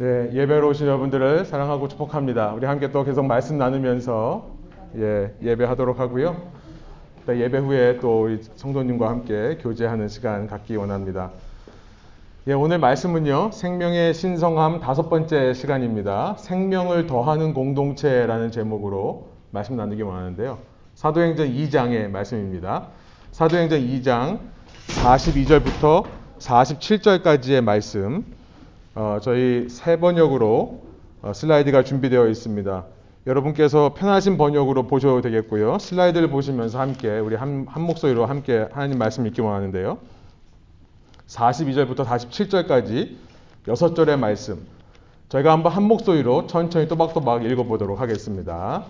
네, 0.00 0.30
예배로 0.32 0.70
오신 0.70 0.86
여러분들을 0.86 1.44
사랑하고 1.44 1.86
축복합니다. 1.88 2.54
우리 2.54 2.64
함께 2.64 2.90
또 2.90 3.04
계속 3.04 3.26
말씀 3.26 3.58
나누면서 3.58 4.48
예, 4.96 5.34
예배하도록 5.42 6.00
하고요. 6.00 6.40
예배 7.28 7.58
후에 7.58 7.98
또 8.00 8.22
우리 8.22 8.42
성도님과 8.42 9.10
함께 9.10 9.58
교제하는 9.60 10.08
시간 10.08 10.46
갖기 10.46 10.74
원합니다. 10.76 11.32
예, 12.46 12.54
오늘 12.54 12.78
말씀은요, 12.78 13.50
생명의 13.52 14.14
신성함 14.14 14.80
다섯 14.80 15.10
번째 15.10 15.52
시간입니다. 15.52 16.34
생명을 16.38 17.06
더하는 17.06 17.52
공동체라는 17.52 18.52
제목으로 18.52 19.28
말씀 19.50 19.76
나누기 19.76 20.00
원하는데요. 20.00 20.60
사도행전 20.94 21.48
2장의 21.48 22.08
말씀입니다. 22.08 22.86
사도행전 23.32 23.80
2장 23.80 24.38
42절부터 24.86 26.06
47절까지의 26.38 27.60
말씀, 27.60 28.39
어, 28.94 29.18
저희 29.22 29.68
새 29.68 30.00
번역으로 30.00 30.82
어, 31.22 31.32
슬라이드가 31.32 31.84
준비되어 31.84 32.26
있습니다. 32.28 32.84
여러분께서 33.26 33.94
편하신 33.94 34.36
번역으로 34.36 34.86
보셔도 34.86 35.20
되겠고요. 35.20 35.78
슬라이드를 35.78 36.28
보시면서 36.28 36.80
함께 36.80 37.18
우리 37.18 37.36
한, 37.36 37.66
한 37.68 37.82
목소리로 37.82 38.26
함께 38.26 38.66
하나님 38.72 38.98
말씀 38.98 39.26
읽기 39.26 39.40
원하는데요. 39.40 39.98
42절부터 41.28 42.04
47절까지 42.04 43.16
6절의 43.66 44.18
말씀. 44.18 44.66
저희가 45.28 45.52
한번 45.52 45.70
한 45.72 45.84
목소리로 45.84 46.48
천천히 46.48 46.88
또박또박 46.88 47.44
읽어보도록 47.44 48.00
하겠습니다. 48.00 48.84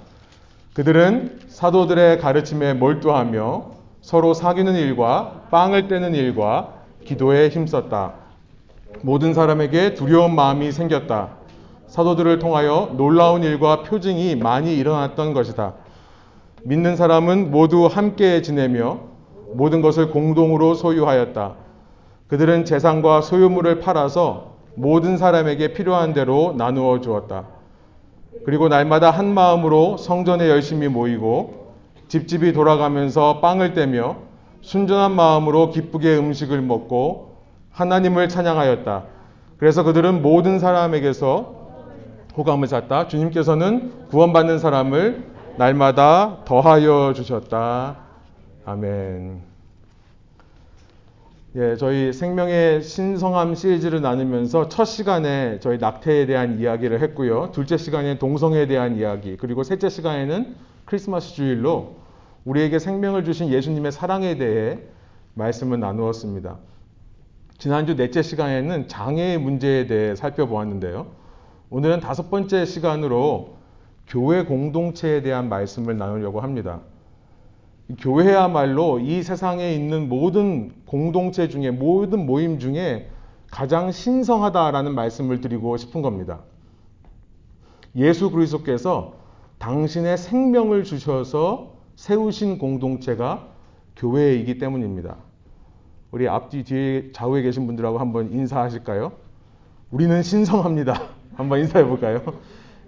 그들은 0.73 1.41
사도들의 1.49 2.19
가르침에 2.21 2.73
몰두하며 2.73 3.73
서로 4.01 4.33
사귀는 4.33 4.77
일과 4.77 5.43
빵을 5.51 5.89
떼는 5.89 6.15
일과 6.15 6.75
기도에 7.05 7.51
힘썼다. 7.51 8.30
모든 9.03 9.35
사람에게 9.35 9.95
두려운 9.95 10.35
마음이 10.35 10.73
생겼다. 10.73 11.37
사도들을 11.87 12.39
통하여 12.39 12.91
놀라운 12.97 13.43
일과 13.43 13.83
표징이 13.83 14.37
많이 14.37 14.77
일어났던 14.77 15.35
것이다. 15.35 15.75
믿는 16.63 16.97
사람은 16.97 17.51
모두 17.51 17.87
함께 17.87 18.43
지내며 18.43 19.01
모든 19.55 19.81
것을 19.81 20.11
공동으로 20.11 20.75
소유하였다. 20.75 21.55
그들은 22.29 22.65
재산과 22.65 23.23
소유물을 23.23 23.81
팔아서 23.81 24.55
모든 24.75 25.17
사람에게 25.17 25.73
필요한 25.73 26.13
대로 26.13 26.55
나누어 26.57 27.01
주었다. 27.01 27.47
그리고 28.45 28.69
날마다 28.69 29.11
한 29.11 29.35
마음으로 29.35 29.97
성전에 29.97 30.49
열심히 30.49 30.89
모이고 30.89 31.73
집집이 32.09 32.53
돌아가면서 32.53 33.41
빵을 33.41 33.75
떼며 33.75 34.17
순전한 34.61 35.13
마음으로 35.13 35.71
기쁘게 35.71 36.17
음식을 36.17 36.61
먹고 36.63 37.30
하나님을 37.81 38.29
찬양하였다. 38.29 39.05
그래서 39.57 39.83
그들은 39.83 40.21
모든 40.21 40.59
사람에게서 40.59 41.61
호감을 42.37 42.69
샀다. 42.69 43.09
주님께서는 43.09 44.09
구원받는 44.09 44.59
사람을 44.59 45.25
날마다 45.57 46.45
더하여 46.45 47.13
주셨다. 47.15 47.97
아멘. 48.67 49.41
예, 51.57 51.77
저희 51.77 52.13
생명의 52.13 52.83
신성함 52.83 53.55
시리즈를 53.55 54.01
나누면서 54.03 54.69
첫 54.69 54.85
시간에 54.85 55.59
저희 55.61 55.79
낙태에 55.79 56.27
대한 56.27 56.61
이야기를 56.61 57.01
했고요. 57.01 57.51
둘째 57.53 57.77
시간에 57.77 58.19
동성에 58.19 58.67
대한 58.67 58.97
이야기, 58.97 59.37
그리고 59.37 59.65
셋째 59.65 59.89
시간에는 59.89 60.55
크리스마스 60.85 61.35
주일로 61.35 61.97
우리에게 62.45 62.79
생명을 62.79 63.25
주신 63.25 63.49
예수님의 63.49 63.91
사랑에 63.91 64.37
대해 64.37 64.79
말씀을 65.35 65.81
나누었습니다. 65.81 66.57
지난주 67.61 67.95
넷째 67.95 68.23
시간에는 68.23 68.89
장애의 68.89 69.37
문제에 69.37 69.87
대해 69.87 70.15
살펴보았는데요. 70.15 71.09
오늘은 71.69 72.01
다섯 72.01 72.31
번째 72.31 72.65
시간으로 72.65 73.57
교회 74.07 74.47
공동체에 74.47 75.21
대한 75.21 75.51
말씀을 75.51 75.99
나누려고 75.99 76.41
합니다. 76.41 76.81
교회야말로 77.99 78.99
이 78.99 79.23
세상에 79.23 79.75
있는 79.75 80.09
모든 80.09 80.73
공동체 80.87 81.49
중에 81.49 81.71
모든 81.71 82.25
모임 82.25 82.59
중에 82.59 83.11
가장 83.51 83.93
신성하다라는 83.93 84.95
말씀을 84.95 85.43
드리고 85.43 85.77
싶은 85.77 86.01
겁니다. 86.01 86.41
예수 87.95 88.31
그리스도께서 88.31 89.17
당신의 89.59 90.17
생명을 90.17 90.85
주셔서 90.85 91.75
세우신 91.97 92.57
공동체가 92.57 93.49
교회이기 93.97 94.57
때문입니다. 94.57 95.19
우리 96.11 96.29
앞뒤 96.29 96.65
뒤에 96.65 97.13
좌우에 97.13 97.43
계신 97.43 97.67
분들하고 97.67 97.99
한번 97.99 98.33
인사하실까요? 98.33 99.13
우리는 99.93 100.23
신성합니다. 100.23 101.03
한번 101.37 101.61
인사해 101.61 101.85
볼까요? 101.85 102.21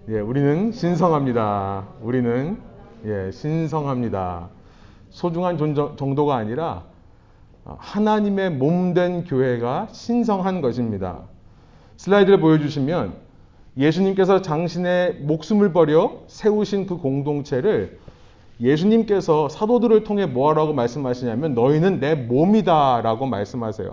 예, 0.09 0.19
우리는 0.19 0.73
신성합니다. 0.73 1.87
우리는 2.01 2.59
예, 3.05 3.31
신성합니다. 3.31 4.49
소중한 5.11 5.57
정도가 5.57 6.35
아니라 6.37 6.83
하나님의 7.65 8.51
몸된 8.51 9.25
교회가 9.25 9.89
신성한 9.93 10.61
것입니다. 10.61 11.21
슬라이드를 11.99 12.41
보여주시면 12.41 13.15
예수님께서 13.77 14.43
당신의 14.43 15.21
목숨을 15.21 15.73
버려 15.73 16.23
세우신 16.27 16.87
그 16.87 16.97
공동체를 16.97 18.01
예수님께서 18.61 19.49
사도들을 19.49 20.05
통해 20.05 20.27
뭐하라고 20.27 20.73
말씀하시냐면 20.73 21.55
너희는 21.55 22.01
내 22.01 22.15
몸이다라고 22.15 23.27
말씀하세요. 23.27 23.91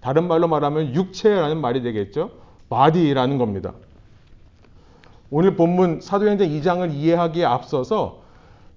다른 0.00 0.28
말로 0.28 0.46
말하면 0.48 0.94
육체라는 0.94 1.60
말이 1.60 1.82
되겠죠. 1.82 2.30
body라는 2.68 3.38
겁니다. 3.38 3.72
오늘 5.30 5.56
본문 5.56 6.00
사도행전 6.00 6.48
2장을 6.48 6.92
이해하기에 6.92 7.44
앞서서 7.44 8.22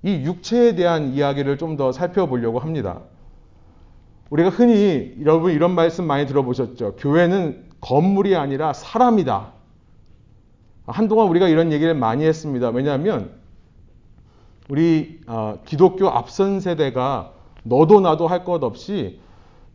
이 0.03 0.11
육체에 0.23 0.75
대한 0.75 1.13
이야기를 1.13 1.57
좀 1.57 1.77
더 1.77 1.91
살펴보려고 1.91 2.59
합니다. 2.59 3.01
우리가 4.29 4.49
흔히 4.49 5.13
여러분 5.21 5.51
이런 5.51 5.75
말씀 5.75 6.05
많이 6.05 6.25
들어보셨죠. 6.25 6.95
교회는 6.95 7.66
건물이 7.81 8.35
아니라 8.35 8.73
사람이다. 8.73 9.53
한동안 10.87 11.27
우리가 11.27 11.47
이런 11.47 11.71
얘기를 11.71 11.93
많이 11.93 12.25
했습니다. 12.25 12.69
왜냐하면 12.69 13.31
우리 14.69 15.19
어, 15.28 15.59
기독교 15.66 16.09
앞선 16.09 16.59
세대가 16.59 17.31
너도 17.63 18.01
나도 18.01 18.28
할 18.28 18.44
것 18.44 18.63
없이 18.63 19.19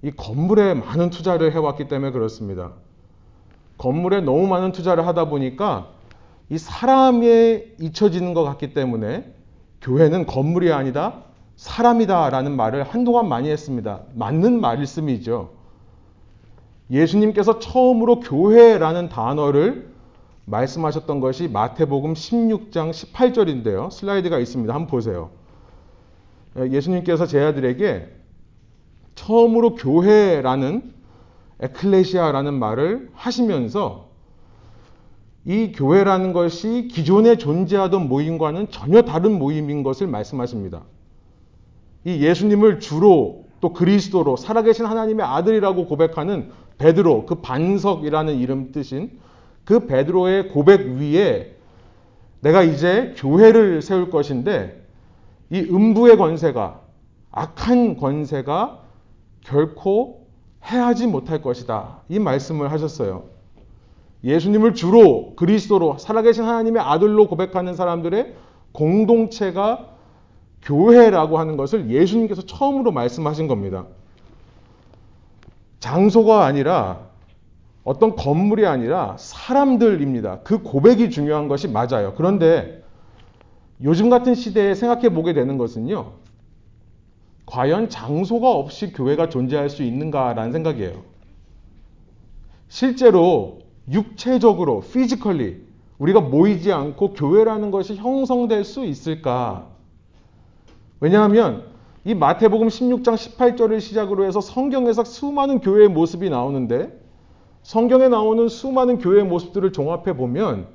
이 0.02 0.10
건물에 0.10 0.74
많은 0.74 1.10
투자를 1.10 1.52
해왔기 1.52 1.88
때문에 1.88 2.12
그렇습니다. 2.12 2.72
건물에 3.78 4.20
너무 4.20 4.46
많은 4.46 4.72
투자를 4.72 5.06
하다 5.06 5.26
보니까 5.26 5.88
이 6.48 6.58
사람에 6.58 7.64
잊혀지는 7.80 8.34
것 8.34 8.42
같기 8.44 8.74
때문에 8.74 9.32
교회는 9.80 10.26
건물이 10.26 10.72
아니다 10.72 11.22
사람이다 11.56 12.30
라는 12.30 12.56
말을 12.56 12.82
한동안 12.84 13.28
많이 13.28 13.48
했습니다. 13.50 14.00
맞는 14.14 14.60
말씀이죠. 14.60 15.50
예수님께서 16.90 17.58
처음으로 17.58 18.20
교회라는 18.20 19.08
단어를 19.08 19.91
말씀하셨던 20.52 21.20
것이 21.20 21.48
마태복음 21.48 22.12
16장 22.12 22.90
18절인데요. 22.90 23.90
슬라이드가 23.90 24.38
있습니다. 24.38 24.72
한번 24.72 24.86
보세요. 24.86 25.30
예수님께서 26.56 27.26
제 27.26 27.40
아들에게 27.40 28.08
처음으로 29.14 29.74
교회라는 29.74 30.92
에클레시아라는 31.60 32.54
말을 32.54 33.10
하시면서 33.14 34.10
이 35.44 35.72
교회라는 35.72 36.32
것이 36.32 36.88
기존에 36.90 37.36
존재하던 37.36 38.08
모임과는 38.08 38.70
전혀 38.70 39.02
다른 39.02 39.38
모임인 39.38 39.82
것을 39.82 40.06
말씀하십니다. 40.06 40.82
이 42.04 42.22
예수님을 42.22 42.80
주로 42.80 43.46
또 43.60 43.72
그리스도로 43.72 44.36
살아계신 44.36 44.84
하나님의 44.84 45.24
아들이라고 45.24 45.86
고백하는 45.86 46.50
베드로, 46.78 47.26
그 47.26 47.36
반석이라는 47.36 48.36
이름 48.38 48.72
뜻인 48.72 49.21
그 49.64 49.86
베드로의 49.86 50.48
고백 50.48 50.80
위에 50.86 51.56
내가 52.40 52.62
이제 52.62 53.14
교회를 53.16 53.82
세울 53.82 54.10
것인데 54.10 54.82
이 55.50 55.60
음부의 55.60 56.16
권세가 56.16 56.80
악한 57.30 57.96
권세가 57.96 58.80
결코 59.42 60.26
해하지 60.64 61.06
못할 61.06 61.42
것이다. 61.42 62.00
이 62.08 62.18
말씀을 62.18 62.70
하셨어요. 62.72 63.24
예수님을 64.24 64.74
주로 64.74 65.34
그리스도로 65.34 65.98
살아계신 65.98 66.44
하나님의 66.44 66.82
아들로 66.82 67.28
고백하는 67.28 67.74
사람들의 67.74 68.34
공동체가 68.72 69.88
교회라고 70.62 71.38
하는 71.38 71.56
것을 71.56 71.90
예수님께서 71.90 72.42
처음으로 72.42 72.92
말씀하신 72.92 73.48
겁니다. 73.48 73.86
장소가 75.80 76.44
아니라 76.44 77.11
어떤 77.84 78.14
건물이 78.14 78.66
아니라 78.66 79.16
사람들입니다. 79.18 80.40
그 80.40 80.62
고백이 80.62 81.10
중요한 81.10 81.48
것이 81.48 81.68
맞아요. 81.68 82.14
그런데 82.16 82.82
요즘 83.82 84.08
같은 84.08 84.34
시대에 84.34 84.74
생각해 84.74 85.08
보게 85.08 85.32
되는 85.32 85.58
것은요. 85.58 86.12
과연 87.46 87.88
장소가 87.88 88.50
없이 88.50 88.92
교회가 88.92 89.28
존재할 89.28 89.68
수 89.68 89.82
있는가라는 89.82 90.52
생각이에요. 90.52 91.02
실제로 92.68 93.58
육체적으로, 93.90 94.80
physically 94.80 95.60
우리가 95.98 96.20
모이지 96.20 96.72
않고 96.72 97.14
교회라는 97.14 97.70
것이 97.70 97.96
형성될 97.96 98.64
수 98.64 98.84
있을까? 98.84 99.68
왜냐하면 101.00 101.64
이 102.04 102.14
마태복음 102.14 102.68
16장 102.68 103.14
18절을 103.14 103.80
시작으로 103.80 104.24
해서 104.24 104.40
성경에서 104.40 105.04
수많은 105.04 105.60
교회의 105.60 105.88
모습이 105.88 106.30
나오는데 106.30 107.01
성경에 107.62 108.08
나오는 108.08 108.48
수많은 108.48 108.98
교회의 108.98 109.24
모습들을 109.24 109.72
종합해 109.72 110.16
보면 110.16 110.66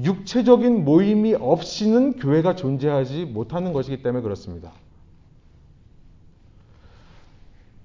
육체적인 0.00 0.84
모임이 0.84 1.34
없이는 1.34 2.14
교회가 2.14 2.54
존재하지 2.54 3.24
못하는 3.24 3.72
것이기 3.72 4.02
때문에 4.02 4.22
그렇습니다. 4.22 4.72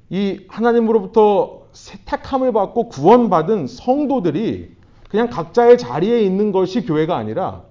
이 0.10 0.42
하나님으로부터 0.48 1.64
세탁함을 1.72 2.54
받고 2.54 2.90
구원받은 2.90 3.66
성도들이 3.66 4.76
그냥 5.10 5.30
각자의 5.30 5.80
자리에 5.80 6.22
있는 6.22 6.52
것이 6.52 6.86
교회가 6.86 7.18
아니라 7.18 7.64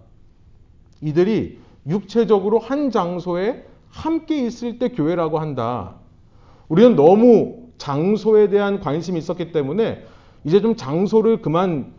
이들이 1.01 1.59
육체적으로 1.87 2.59
한 2.59 2.91
장소에 2.91 3.65
함께 3.91 4.45
있을 4.45 4.79
때 4.79 4.89
교회라고 4.89 5.39
한다. 5.39 5.97
우리는 6.69 6.97
너무 6.97 7.69
장소에 7.79 8.49
대한 8.49 8.81
관심이 8.81 9.19
있었기 9.19 9.53
때문에 9.53 10.05
이제 10.45 10.61
좀 10.61 10.77
장소를 10.77 11.43
그만 11.43 11.93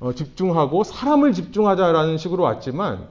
어, 0.00 0.12
집중하고 0.12 0.84
사람을 0.84 1.32
집중하자라는 1.32 2.16
식으로 2.16 2.42
왔지만 2.42 3.08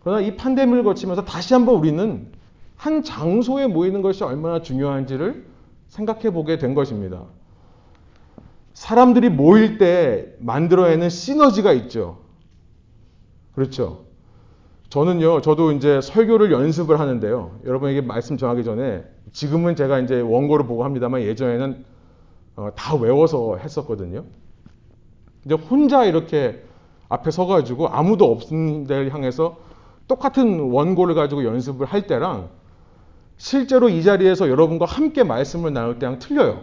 그러나 0.00 0.20
이 0.20 0.36
판데믹을 0.36 0.82
거치면서 0.84 1.24
다시 1.24 1.54
한번 1.54 1.76
우리는 1.76 2.32
한 2.76 3.02
장소에 3.02 3.68
모이는 3.68 4.02
것이 4.02 4.24
얼마나 4.24 4.60
중요한지를 4.60 5.46
생각해 5.88 6.30
보게 6.30 6.58
된 6.58 6.74
것입니다. 6.74 7.22
사람들이 8.74 9.28
모일 9.28 9.78
때 9.78 10.34
만들어내는 10.40 11.08
시너지가 11.08 11.72
있죠. 11.74 12.18
그렇죠. 13.54 14.06
저는요, 14.88 15.40
저도 15.40 15.72
이제 15.72 16.00
설교를 16.00 16.50
연습을 16.52 16.98
하는데요. 16.98 17.60
여러분에게 17.64 18.00
말씀 18.00 18.36
전하기 18.36 18.64
전에 18.64 19.04
지금은 19.32 19.76
제가 19.76 20.00
이제 20.00 20.20
원고를 20.20 20.66
보고 20.66 20.84
합니다만 20.84 21.22
예전에는 21.22 21.84
어, 22.56 22.70
다 22.74 22.94
외워서 22.96 23.56
했었거든요. 23.56 24.24
이제 25.44 25.54
혼자 25.54 26.04
이렇게 26.04 26.62
앞에 27.08 27.30
서가지고 27.30 27.88
아무도 27.88 28.30
없는 28.30 28.84
데를 28.84 29.12
향해서 29.12 29.56
똑같은 30.08 30.60
원고를 30.70 31.14
가지고 31.14 31.44
연습을 31.44 31.86
할 31.86 32.06
때랑 32.06 32.48
실제로 33.36 33.88
이 33.88 34.02
자리에서 34.02 34.48
여러분과 34.48 34.84
함께 34.84 35.24
말씀을 35.24 35.72
나눌 35.72 35.98
때랑 35.98 36.18
틀려요. 36.18 36.62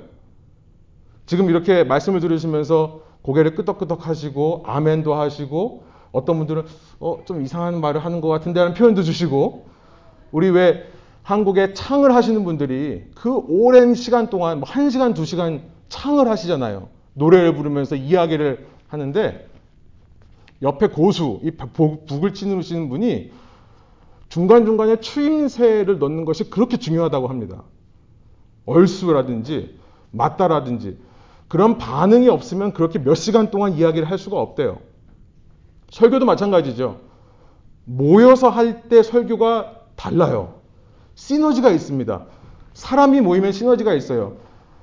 지금 1.25 1.49
이렇게 1.49 1.83
말씀을 1.83 2.19
들으시면서 2.19 3.01
고개를 3.21 3.55
끄덕끄덕 3.55 4.07
하시고 4.07 4.63
아멘도 4.65 5.13
하시고 5.13 5.83
어떤 6.11 6.37
분들은 6.37 6.63
어, 6.99 7.19
좀 7.25 7.41
이상한 7.41 7.81
말을 7.81 8.03
하는 8.03 8.21
것 8.21 8.29
같은데 8.29 8.59
하는 8.59 8.73
표현도 8.73 9.03
주시고 9.03 9.67
우리 10.31 10.49
왜 10.49 10.85
한국에 11.23 11.73
창을 11.73 12.15
하시는 12.15 12.43
분들이 12.43 13.03
그 13.13 13.35
오랜 13.47 13.93
시간 13.93 14.29
동안 14.29 14.59
뭐 14.59 14.67
1시간, 14.67 15.13
2시간 15.13 15.61
창을 15.89 16.29
하시잖아요. 16.29 16.89
노래를 17.13 17.55
부르면서 17.55 17.95
이야기를 17.95 18.67
하는데 18.87 19.47
옆에 20.61 20.87
고수, 20.87 21.39
이 21.43 21.51
북을 21.51 22.33
치는 22.33 22.89
분이 22.89 23.31
중간중간에 24.29 24.99
추임새를 24.99 25.99
넣는 25.99 26.25
것이 26.25 26.49
그렇게 26.49 26.77
중요하다고 26.77 27.27
합니다. 27.27 27.63
얼수라든지 28.65 29.79
맞다라든지 30.11 30.97
그런 31.47 31.77
반응이 31.77 32.29
없으면 32.29 32.73
그렇게 32.73 32.99
몇 32.99 33.15
시간 33.15 33.49
동안 33.49 33.73
이야기를 33.73 34.09
할 34.09 34.17
수가 34.17 34.39
없대요. 34.39 34.79
설교도 35.89 36.25
마찬가지죠. 36.25 36.99
모여서 37.85 38.49
할 38.49 38.83
때 38.87 39.01
설교가 39.01 39.75
달라요. 39.95 40.59
시너지가 41.15 41.71
있습니다. 41.71 42.25
사람이 42.73 43.21
모이면 43.21 43.51
시너지가 43.51 43.93
있어요. 43.95 44.37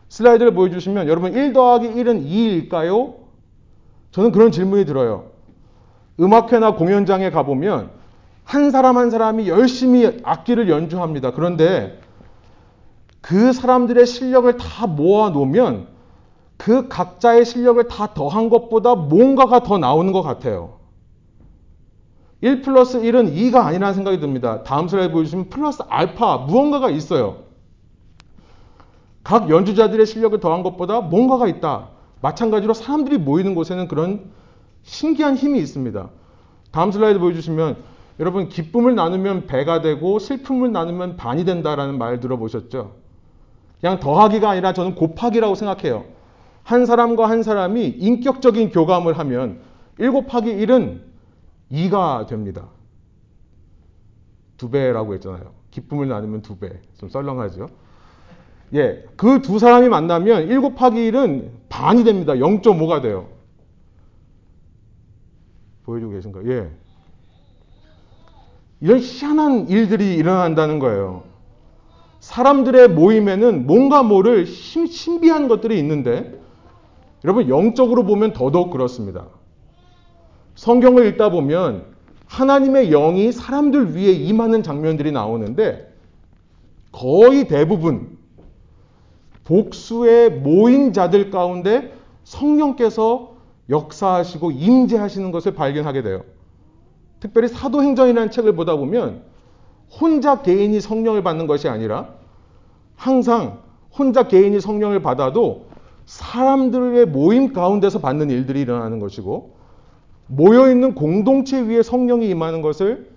슬라이드를 0.08 0.54
보여주시면 0.54 1.08
여러분 1.08 1.34
1 1.34 1.52
더하기 1.52 1.88
1은 1.88 2.68
2일까요? 2.70 3.14
저는 4.12 4.32
그런 4.32 4.50
질문이 4.50 4.84
들어요. 4.84 5.26
음악회나 6.18 6.74
공연장에 6.74 7.30
가보면 7.30 7.90
한 8.44 8.70
사람 8.70 8.96
한 8.96 9.10
사람이 9.10 9.48
열심히 9.48 10.20
악기를 10.22 10.68
연주합니다. 10.68 11.32
그런데 11.32 12.00
그 13.20 13.52
사람들의 13.52 14.06
실력을 14.06 14.56
다 14.56 14.86
모아 14.86 15.30
놓으면 15.30 15.88
그 16.56 16.88
각자의 16.88 17.44
실력을 17.44 17.86
다 17.88 18.14
더한 18.14 18.48
것보다 18.48 18.94
뭔가가 18.94 19.60
더 19.60 19.78
나오는 19.78 20.12
것 20.12 20.22
같아요. 20.22 20.76
1 22.40 22.62
플러스 22.62 23.00
1은 23.00 23.34
2가 23.34 23.66
아니라는 23.66 23.94
생각이 23.94 24.20
듭니다. 24.20 24.62
다음 24.62 24.88
슬라이드 24.88 25.12
보여주시면 25.12 25.48
플러스 25.50 25.82
알파, 25.88 26.38
무언가가 26.38 26.88
있어요. 26.88 27.45
각 29.26 29.50
연주자들의 29.50 30.06
실력을 30.06 30.38
더한 30.38 30.62
것보다 30.62 31.00
뭔가가 31.00 31.49
있다. 31.49 31.88
마찬가지로 32.23 32.75
사람들이 32.75 33.19
모이는 33.19 33.56
곳에는 33.56 33.88
그런 33.88 34.31
신기한 34.84 35.34
힘이 35.34 35.58
있습니다. 35.58 36.11
다음 36.70 36.93
슬라이드 36.93 37.19
보여주시면 37.19 37.76
여러분 38.20 38.49
기쁨을 38.49 38.94
나누면 38.94 39.46
배가 39.46 39.81
되고 39.82 40.20
슬픔을 40.20 40.70
나누면 40.70 41.17
반이 41.17 41.44
된다라는 41.44 41.99
말 41.99 42.20
들어보셨죠? 42.20 42.94
그냥 43.81 43.99
더하기가 43.99 44.49
아니라 44.49 44.73
저는 44.73 44.94
곱하기라고 44.94 45.56
생각해요. 45.56 46.05
한 46.62 46.87
사람과 46.87 47.28
한 47.28 47.43
사람이 47.43 47.84
인격적인 47.99 48.70
교감을 48.70 49.19
하면 49.19 49.58
1 49.99 50.12
곱하기 50.12 50.55
1은 50.55 51.00
2가 51.73 52.28
됩니다. 52.28 52.69
두 54.56 54.70
배라고 54.70 55.14
했잖아요. 55.14 55.50
기쁨을 55.73 56.06
나누면 56.06 56.43
두 56.43 56.58
배. 56.58 56.81
좀 56.96 57.08
썰렁하죠? 57.08 57.85
예. 58.74 59.04
그 59.16 59.40
두 59.40 59.58
사람이 59.58 59.88
만나면 59.88 60.48
1 60.48 60.60
곱하기 60.60 61.10
1은 61.10 61.48
반이 61.68 62.04
됩니다. 62.04 62.34
0.5가 62.34 63.02
돼요. 63.02 63.28
보여주고 65.84 66.12
계신가요? 66.12 66.52
예. 66.52 66.70
이런 68.80 68.98
희한한 68.98 69.68
일들이 69.68 70.16
일어난다는 70.16 70.78
거예요. 70.78 71.24
사람들의 72.20 72.88
모임에는 72.88 73.66
뭔가 73.66 74.02
모를 74.02 74.46
신비한 74.46 75.48
것들이 75.48 75.78
있는데, 75.78 76.38
여러분, 77.24 77.48
영적으로 77.48 78.04
보면 78.04 78.32
더더욱 78.32 78.70
그렇습니다. 78.70 79.26
성경을 80.56 81.06
읽다 81.06 81.30
보면 81.30 81.85
하나님의 82.26 82.90
영이 82.90 83.32
사람들 83.32 83.94
위에 83.94 84.11
임하는 84.11 84.62
장면들이 84.62 85.12
나오는데 85.12 85.92
거의 86.92 87.46
대부분 87.46 88.15
복수의 89.46 90.30
모인 90.30 90.92
자들 90.92 91.30
가운데 91.30 91.92
성령께서 92.24 93.36
역사하시고 93.70 94.50
임재하시는 94.50 95.30
것을 95.30 95.54
발견하게 95.54 96.02
돼요. 96.02 96.22
특별히 97.20 97.48
사도행전이라는 97.48 98.30
책을 98.30 98.54
보다 98.54 98.76
보면 98.76 99.22
혼자 100.00 100.42
개인이 100.42 100.78
성령을 100.80 101.22
받는 101.22 101.46
것이 101.46 101.68
아니라 101.68 102.14
항상 102.96 103.60
혼자 103.96 104.28
개인이 104.28 104.60
성령을 104.60 105.00
받아도 105.00 105.66
사람들의 106.06 107.06
모임 107.06 107.52
가운데서 107.52 108.00
받는 108.00 108.30
일들이 108.30 108.60
일어나는 108.60 108.98
것이고 108.98 109.56
모여 110.26 110.70
있는 110.70 110.94
공동체 110.94 111.60
위에 111.60 111.82
성령이 111.82 112.28
임하는 112.28 112.62
것을 112.62 113.10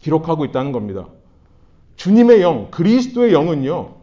기록하고 0.00 0.44
있다는 0.44 0.72
겁니다. 0.72 1.06
주님의 1.96 2.42
영, 2.42 2.70
그리스도의 2.70 3.32
영은요. 3.32 3.97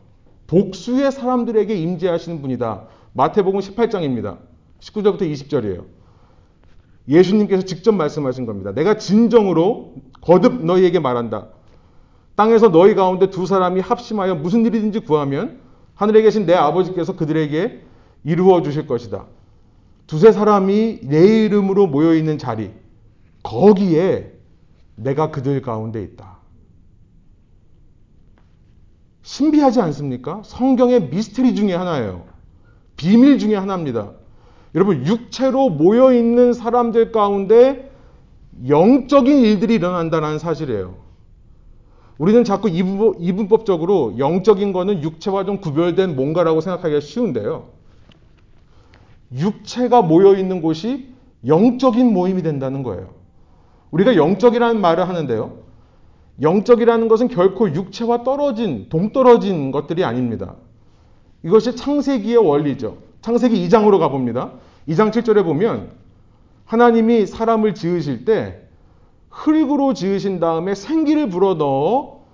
복수의 0.47 1.11
사람들에게 1.11 1.75
임재하시는 1.75 2.41
분이다. 2.41 2.87
마태복음 3.13 3.59
18장입니다. 3.59 4.37
19절부터 4.79 5.21
20절이에요. 5.21 5.85
예수님께서 7.07 7.63
직접 7.63 7.93
말씀하신 7.93 8.45
겁니다. 8.45 8.71
내가 8.73 8.97
진정으로 8.97 9.93
거듭 10.21 10.65
너희에게 10.65 10.99
말한다. 10.99 11.47
땅에서 12.35 12.69
너희 12.69 12.95
가운데 12.95 13.29
두 13.29 13.45
사람이 13.45 13.79
합심하여 13.79 14.35
무슨 14.35 14.65
일이든지 14.65 14.99
구하면 14.99 15.59
하늘에 15.93 16.21
계신 16.21 16.45
내 16.45 16.53
아버지께서 16.53 17.15
그들에게 17.15 17.81
이루어 18.23 18.61
주실 18.61 18.87
것이다. 18.87 19.25
두세 20.07 20.31
사람이 20.31 20.99
내 21.03 21.45
이름으로 21.45 21.87
모여 21.87 22.13
있는 22.13 22.37
자리, 22.37 22.71
거기에 23.43 24.33
내가 24.95 25.31
그들 25.31 25.61
가운데 25.61 26.01
있다. 26.03 26.35
신비하지 29.25 29.82
않습니까? 29.82 30.41
성경의 30.46 31.10
미스터리 31.10 31.55
중에 31.55 31.74
하나예요. 31.74 32.25
비밀 32.96 33.39
중에 33.39 33.55
하나입니다. 33.55 34.12
여러분, 34.75 35.05
육체로 35.08 35.70
모여 35.70 36.13
있는 36.13 36.53
사람들 36.53 37.12
가운데 37.12 37.91
영적인 38.67 39.39
일들이 39.39 39.74
일어난다는 39.75 40.38
사실이에요. 40.38 40.94
우리는 42.20 42.44
자꾸 42.44 42.70
이분법적으로 42.70 44.20
영적인 44.20 44.72
거는 44.74 45.01
육체와 45.01 45.44
좀 45.44 45.60
구별된 45.60 46.15
뭔가라고 46.15 46.62
생각하기가 46.62 47.00
쉬운데요. 47.00 47.70
육체가 49.34 50.03
모여 50.03 50.36
있는 50.36 50.62
곳이 50.62 51.10
영적인 51.48 52.13
모임이 52.13 52.44
된다는 52.44 52.84
거예요. 52.84 53.10
우리가 53.89 54.17
영적이라는 54.17 54.79
말을 54.79 55.10
하는데요. 55.10 55.64
영적이라는 56.42 57.08
것은 57.08 57.27
결코 57.30 57.74
육체와 57.74 58.24
떨어진, 58.24 58.88
동떨어진 58.89 59.72
것들이 59.72 60.04
아닙니다. 60.04 60.56
이것이 61.44 61.75
창세기의 61.75 62.38
원리죠. 62.38 62.98
창세기 63.22 63.68
2장으로 63.68 64.00
가봅니다. 64.00 64.51
2장 64.88 65.12
7절에 65.12 65.44
보면 65.44 65.92
하나님이 66.65 67.25
사람을 67.25 67.75
지으실 67.75 68.25
때 68.25 68.62
흙으로 69.30 69.94
지으신 69.94 70.39
다음에 70.39 70.75
생기를 70.75 71.30
불어넣어 71.30 72.25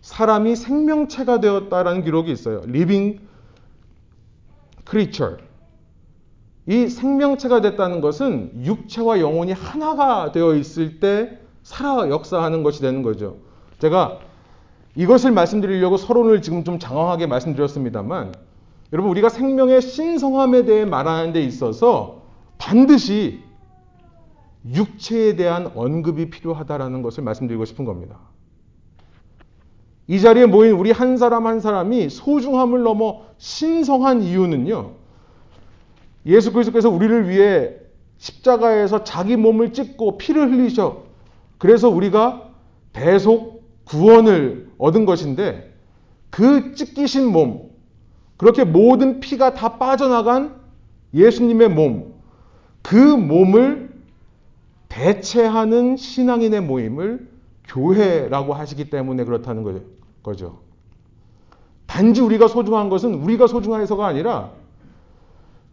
사람이 0.00 0.56
생명체가 0.56 1.40
되었다라는 1.40 2.02
기록이 2.04 2.30
있어요. 2.30 2.62
living 2.66 3.20
creature. 4.88 5.36
이 6.68 6.88
생명체가 6.88 7.60
됐다는 7.60 8.00
것은 8.00 8.64
육체와 8.64 9.20
영혼이 9.20 9.52
하나가 9.52 10.32
되어 10.32 10.54
있을 10.54 11.00
때 11.00 11.38
살아 11.62 12.08
역사하는 12.08 12.62
것이 12.62 12.80
되는 12.80 13.02
거죠. 13.02 13.36
제가 13.78 14.20
이것을 14.94 15.32
말씀드리려고 15.32 15.96
서론을 15.96 16.42
지금 16.42 16.64
좀 16.64 16.78
장황하게 16.78 17.26
말씀드렸습니다만 17.26 18.32
여러분 18.92 19.10
우리가 19.10 19.28
생명의 19.28 19.82
신성함에 19.82 20.64
대해 20.64 20.84
말하는 20.84 21.32
데 21.32 21.42
있어서 21.42 22.22
반드시 22.58 23.42
육체에 24.66 25.36
대한 25.36 25.70
언급이 25.74 26.30
필요하다라는 26.30 27.02
것을 27.02 27.22
말씀드리고 27.24 27.64
싶은 27.64 27.84
겁니다. 27.84 28.18
이 30.08 30.20
자리에 30.20 30.46
모인 30.46 30.72
우리 30.72 30.92
한 30.92 31.16
사람 31.16 31.46
한 31.46 31.60
사람이 31.60 32.08
소중함을 32.08 32.82
넘어 32.82 33.22
신성한 33.38 34.22
이유는요. 34.22 34.92
예수 36.26 36.52
그리스도께서 36.52 36.88
우리를 36.90 37.28
위해 37.28 37.74
십자가에서 38.18 39.04
자기 39.04 39.36
몸을 39.36 39.72
찢고 39.72 40.16
피를 40.16 40.50
흘리셔. 40.50 41.02
그래서 41.58 41.88
우리가 41.88 42.50
대속 42.92 43.55
구원을 43.86 44.70
얻은 44.78 45.06
것인데 45.06 45.74
그 46.30 46.74
찢기신 46.74 47.32
몸, 47.32 47.70
그렇게 48.36 48.64
모든 48.64 49.20
피가 49.20 49.54
다 49.54 49.78
빠져나간 49.78 50.56
예수님의 51.14 51.70
몸, 51.70 52.14
그 52.82 52.94
몸을 52.94 53.90
대체하는 54.88 55.96
신앙인의 55.96 56.60
모임을 56.60 57.28
교회라고 57.66 58.54
하시기 58.54 58.90
때문에 58.90 59.24
그렇다는 59.24 59.82
거죠. 60.22 60.60
단지 61.86 62.20
우리가 62.20 62.48
소중한 62.48 62.88
것은 62.88 63.14
우리가 63.14 63.46
소중해서가 63.46 64.06
아니라 64.06 64.50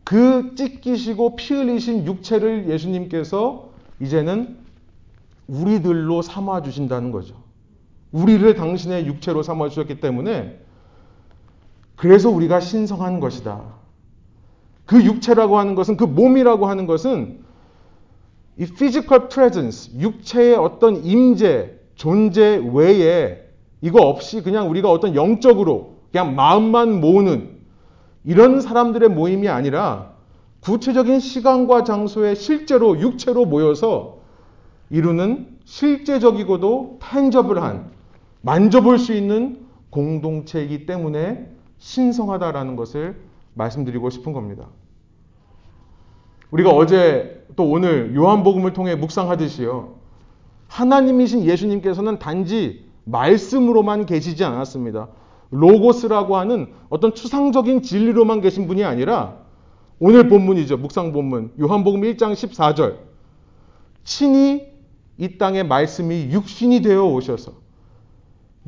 그 0.03 0.55
찢기시고 0.55 1.35
피 1.35 1.53
흘리신 1.53 2.05
육체를 2.05 2.69
예수님께서 2.69 3.69
이제는 3.99 4.57
우리들로 5.47 6.21
삼아 6.21 6.61
주신다는 6.61 7.11
거죠. 7.11 7.42
우리를 8.13 8.53
당신의 8.55 9.07
육체로 9.07 9.43
삼아 9.43 9.69
주셨기 9.69 9.99
때문에 9.99 10.59
그래서 11.95 12.29
우리가 12.29 12.59
신성한 12.59 13.19
것이다. 13.19 13.61
그 14.85 15.03
육체라고 15.03 15.57
하는 15.57 15.75
것은 15.75 15.97
그 15.97 16.03
몸이라고 16.03 16.67
하는 16.67 16.85
것은 16.85 17.39
이 18.57 18.65
physical 18.65 19.29
presence, 19.29 19.99
육체의 19.99 20.55
어떤 20.55 21.03
임재, 21.03 21.73
존재 21.95 22.61
외에 22.71 23.41
이거 23.81 24.01
없이 24.01 24.43
그냥 24.43 24.69
우리가 24.69 24.91
어떤 24.91 25.15
영적으로 25.15 25.95
그냥 26.11 26.35
마음만 26.35 27.01
모으는 27.01 27.57
이런 28.23 28.61
사람들의 28.61 29.09
모임이 29.09 29.49
아니라 29.49 30.13
구체적인 30.61 31.19
시간과 31.19 31.83
장소에 31.83 32.35
실제로 32.35 32.99
육체로 32.99 33.45
모여서 33.45 34.19
이루는 34.89 35.47
실제적이고도 35.65 36.99
탄저블한 37.01 37.91
만져볼 38.43 38.99
수 38.99 39.13
있는 39.13 39.65
공동체이기 39.89 40.85
때문에 40.85 41.49
신성하다라는 41.77 42.75
것을 42.75 43.15
말씀드리고 43.53 44.09
싶은 44.09 44.33
겁니다. 44.33 44.67
우리가 46.51 46.69
어제 46.71 47.45
또 47.55 47.69
오늘 47.69 48.13
요한복음을 48.15 48.73
통해 48.73 48.95
묵상하듯이요. 48.95 49.95
하나님이신 50.67 51.45
예수님께서는 51.45 52.19
단지 52.19 52.85
말씀으로만 53.05 54.05
계시지 54.05 54.43
않았습니다. 54.43 55.07
로고스라고 55.51 56.35
하는 56.35 56.73
어떤 56.89 57.13
추상적인 57.13 57.81
진리로만 57.81 58.41
계신 58.41 58.67
분이 58.67 58.83
아니라 58.83 59.37
오늘 59.99 60.27
본문이죠. 60.27 60.77
묵상 60.77 61.13
본문. 61.13 61.53
요한복음 61.59 62.01
1장 62.01 62.33
14절. 62.33 62.97
친히 64.03 64.67
이 65.17 65.37
땅에 65.37 65.63
말씀이 65.63 66.29
육신이 66.31 66.81
되어 66.81 67.05
오셔서 67.05 67.62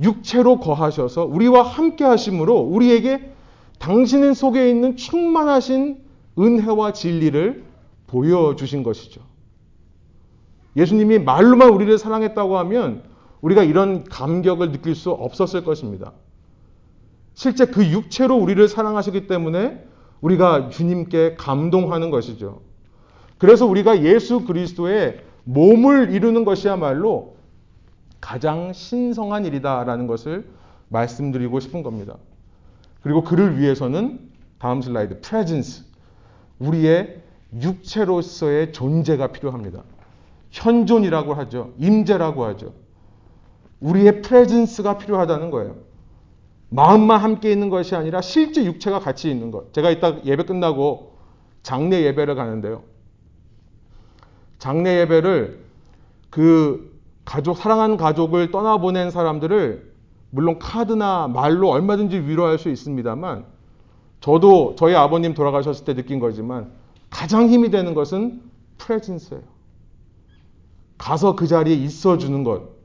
육체로 0.01 0.59
거하셔서 0.59 1.25
우리와 1.25 1.63
함께 1.63 2.03
하심으로 2.03 2.57
우리에게 2.57 3.31
당신 3.79 4.33
속에 4.33 4.69
있는 4.69 4.95
충만하신 4.95 5.97
은혜와 6.37 6.93
진리를 6.93 7.63
보여주신 8.07 8.83
것이죠. 8.83 9.21
예수님이 10.75 11.19
말로만 11.19 11.69
우리를 11.69 11.97
사랑했다고 11.97 12.57
하면 12.59 13.03
우리가 13.41 13.63
이런 13.63 14.03
감격을 14.03 14.71
느낄 14.71 14.95
수 14.95 15.11
없었을 15.11 15.63
것입니다. 15.63 16.13
실제 17.33 17.65
그 17.65 17.85
육체로 17.85 18.35
우리를 18.35 18.67
사랑하시기 18.67 19.27
때문에 19.27 19.83
우리가 20.21 20.69
주님께 20.69 21.35
감동하는 21.35 22.09
것이죠. 22.09 22.61
그래서 23.37 23.65
우리가 23.65 24.03
예수 24.03 24.45
그리스도의 24.45 25.19
몸을 25.43 26.11
이루는 26.11 26.45
것이야말로 26.45 27.34
가장 28.25 28.73
신성한 28.73 29.45
일이다라는 29.45 30.07
것을 30.07 30.49
말씀드리고 30.89 31.59
싶은 31.59 31.83
겁니다. 31.83 32.17
그리고 33.03 33.23
그를 33.23 33.59
위해서는 33.59 34.31
다음 34.57 34.81
슬라이드 34.81 35.21
presence 35.21 35.85
우리의 36.57 37.21
육체로서의 37.53 38.73
존재가 38.73 39.27
필요합니다. 39.27 39.83
현존이라고 40.49 41.35
하죠. 41.35 41.73
임재라고 41.77 42.45
하죠. 42.45 42.73
우리의 43.79 44.23
프레젠스가 44.23 44.97
필요하다는 44.97 45.51
거예요. 45.51 45.75
마음만 46.69 47.19
함께 47.19 47.51
있는 47.51 47.69
것이 47.69 47.95
아니라 47.95 48.21
실제 48.21 48.65
육체가 48.65 49.01
같이 49.01 49.29
있는 49.29 49.51
것. 49.51 49.71
제가 49.71 49.91
이따 49.91 50.23
예배 50.25 50.45
끝나고 50.45 51.15
장례 51.61 52.01
예배를 52.01 52.33
가는데요. 52.33 52.81
장례 54.57 55.01
예배를 55.01 55.59
그 56.31 56.94
가족, 57.25 57.57
사랑하는 57.57 57.97
가족을 57.97 58.51
떠나보낸 58.51 59.11
사람들을 59.11 59.93
물론 60.29 60.59
카드나 60.59 61.27
말로 61.27 61.69
얼마든지 61.69 62.19
위로할 62.19 62.57
수 62.57 62.69
있습니다만 62.69 63.45
저도 64.21 64.75
저희 64.77 64.95
아버님 64.95 65.33
돌아가셨을 65.33 65.85
때 65.85 65.93
느낀 65.95 66.19
거지만 66.19 66.71
가장 67.09 67.47
힘이 67.47 67.69
되는 67.69 67.93
것은 67.93 68.41
프레젠스예요. 68.77 69.43
가서 70.97 71.35
그 71.35 71.47
자리에 71.47 71.75
있어 71.75 72.17
주는 72.17 72.43
것. 72.43 72.75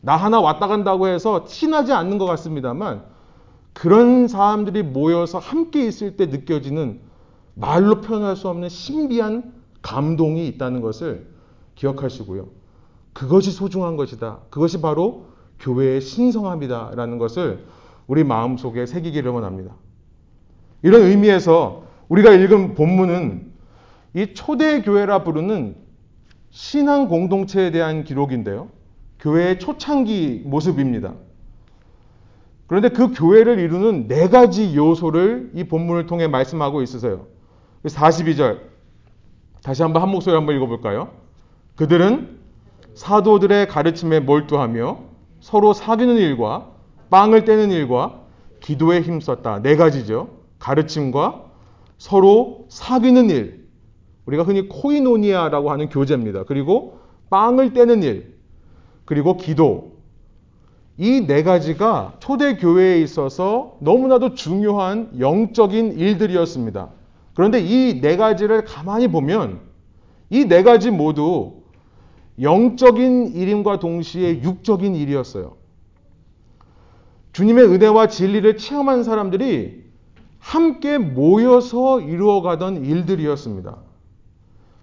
나 0.00 0.16
하나 0.16 0.40
왔다 0.40 0.66
간다고 0.66 1.08
해서 1.08 1.44
티나지 1.48 1.92
않는 1.92 2.18
것 2.18 2.26
같습니다만 2.26 3.04
그런 3.72 4.28
사람들이 4.28 4.82
모여서 4.82 5.38
함께 5.38 5.86
있을 5.86 6.16
때 6.16 6.26
느껴지는 6.26 7.00
말로 7.54 8.00
표현할 8.00 8.36
수 8.36 8.48
없는 8.48 8.68
신비한 8.68 9.52
감동이 9.82 10.46
있다는 10.48 10.80
것을 10.80 11.28
기억하시고요. 11.74 12.46
그것이 13.18 13.50
소중한 13.50 13.96
것이다. 13.96 14.38
그것이 14.48 14.80
바로 14.80 15.26
교회의 15.58 16.00
신성함이다라는 16.00 17.18
것을 17.18 17.64
우리 18.06 18.22
마음속에 18.22 18.86
새기기를 18.86 19.32
원합니다. 19.32 19.74
이런 20.84 21.02
의미에서 21.02 21.82
우리가 22.08 22.32
읽은 22.32 22.76
본문은 22.76 23.50
이 24.14 24.34
초대교회라 24.34 25.24
부르는 25.24 25.74
신앙 26.50 27.08
공동체에 27.08 27.72
대한 27.72 28.04
기록인데요. 28.04 28.68
교회의 29.18 29.58
초창기 29.58 30.44
모습입니다. 30.44 31.14
그런데 32.68 32.88
그 32.90 33.12
교회를 33.12 33.58
이루는 33.58 34.06
네 34.06 34.28
가지 34.28 34.76
요소를 34.76 35.50
이 35.56 35.64
본문을 35.64 36.06
통해 36.06 36.28
말씀하고 36.28 36.82
있으세요. 36.82 37.26
42절. 37.84 38.60
다시 39.64 39.82
한번 39.82 40.02
한 40.02 40.08
목소리 40.08 40.36
한번 40.36 40.54
읽어볼까요? 40.54 41.10
그들은 41.74 42.37
사도들의 42.98 43.68
가르침에 43.68 44.18
몰두하며 44.18 44.98
서로 45.40 45.72
사귀는 45.72 46.16
일과 46.16 46.66
빵을 47.10 47.44
떼는 47.44 47.70
일과 47.70 48.22
기도에 48.60 49.02
힘썼다. 49.02 49.62
네 49.62 49.76
가지죠. 49.76 50.30
가르침과 50.58 51.44
서로 51.96 52.66
사귀는 52.68 53.30
일. 53.30 53.68
우리가 54.26 54.42
흔히 54.42 54.68
코이노니아라고 54.68 55.70
하는 55.70 55.88
교제입니다. 55.88 56.42
그리고 56.42 56.98
빵을 57.30 57.72
떼는 57.72 58.02
일. 58.02 58.36
그리고 59.04 59.36
기도. 59.36 59.92
이 60.96 61.24
네 61.28 61.44
가지가 61.44 62.14
초대교회에 62.18 63.00
있어서 63.02 63.76
너무나도 63.80 64.34
중요한 64.34 65.08
영적인 65.20 65.92
일들이었습니다. 65.96 66.88
그런데 67.34 67.60
이 67.60 68.00
네 68.00 68.16
가지를 68.16 68.64
가만히 68.64 69.06
보면 69.06 69.60
이 70.30 70.46
네 70.48 70.64
가지 70.64 70.90
모두 70.90 71.57
영적인 72.40 73.34
일임과 73.34 73.78
동시에 73.80 74.42
육적인 74.42 74.94
일이었어요. 74.94 75.56
주님의 77.32 77.64
은혜와 77.66 78.08
진리를 78.08 78.56
체험한 78.56 79.04
사람들이 79.04 79.84
함께 80.38 80.98
모여서 80.98 82.00
이루어가던 82.00 82.84
일들이었습니다. 82.84 83.76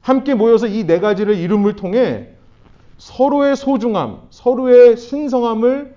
함께 0.01 0.33
모여서 0.35 0.67
이 0.67 0.85
네 0.85 0.99
가지를 0.99 1.35
이름을 1.37 1.75
통해 1.75 2.29
서로의 2.97 3.55
소중함, 3.55 4.21
서로의 4.29 4.97
신성함을 4.97 5.95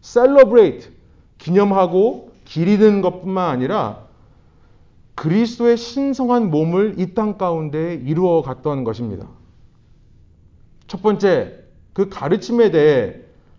셀러브레이트, 0.00 0.88
기념하고 1.38 2.30
기리는 2.44 3.00
것뿐만 3.02 3.50
아니라 3.50 4.04
그리스도의 5.16 5.76
신성한 5.76 6.50
몸을 6.50 6.94
이 6.98 7.14
땅 7.14 7.36
가운데 7.36 7.94
이루어 7.94 8.42
갔던 8.42 8.84
것입니다. 8.84 9.26
첫 10.90 11.02
번째, 11.02 11.54
그 11.92 12.08
가르침에 12.08 12.72
대해 12.72 13.14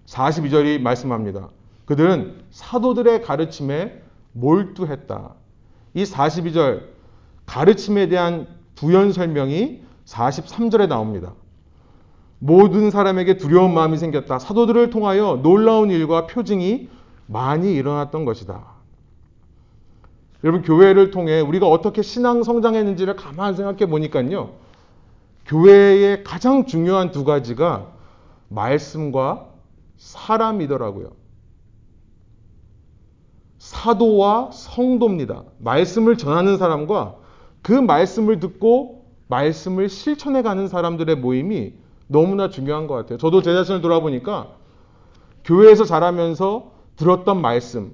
42절이 0.05 0.81
말씀합니다. 0.81 1.47
그들은 1.85 2.41
사도들의 2.51 3.21
가르침에 3.21 4.01
몰두했다. 4.33 5.35
이 5.93 6.03
42절 6.03 6.81
가르침에 7.45 8.09
대한 8.09 8.47
부연 8.75 9.13
설명이 9.13 9.81
43절에 10.05 10.89
나옵니다. 10.89 11.33
모든 12.39 12.91
사람에게 12.91 13.37
두려운 13.37 13.73
마음이 13.73 13.95
생겼다. 13.95 14.37
사도들을 14.37 14.89
통하여 14.89 15.39
놀라운 15.41 15.89
일과 15.89 16.27
표징이 16.27 16.89
많이 17.27 17.73
일어났던 17.73 18.25
것이다. 18.25 18.61
여러분, 20.43 20.63
교회를 20.63 21.11
통해 21.11 21.39
우리가 21.39 21.69
어떻게 21.69 22.01
신앙 22.01 22.43
성장했는지를 22.43 23.15
가만 23.15 23.55
생각해 23.55 23.85
보니까요. 23.85 24.51
교회의 25.45 26.23
가장 26.23 26.65
중요한 26.65 27.11
두 27.11 27.23
가지가 27.23 27.91
말씀과 28.49 29.49
사람이더라고요. 29.97 31.11
사도와 33.59 34.49
성도입니다. 34.51 35.43
말씀을 35.59 36.17
전하는 36.17 36.57
사람과 36.57 37.15
그 37.61 37.73
말씀을 37.73 38.39
듣고 38.39 39.05
말씀을 39.27 39.87
실천해 39.87 40.41
가는 40.41 40.67
사람들의 40.67 41.15
모임이 41.17 41.73
너무나 42.07 42.49
중요한 42.49 42.87
것 42.87 42.95
같아요. 42.95 43.17
저도 43.17 43.41
제 43.41 43.53
자신을 43.53 43.81
돌아보니까 43.81 44.55
교회에서 45.45 45.85
자라면서 45.85 46.71
들었던 46.97 47.41
말씀, 47.41 47.93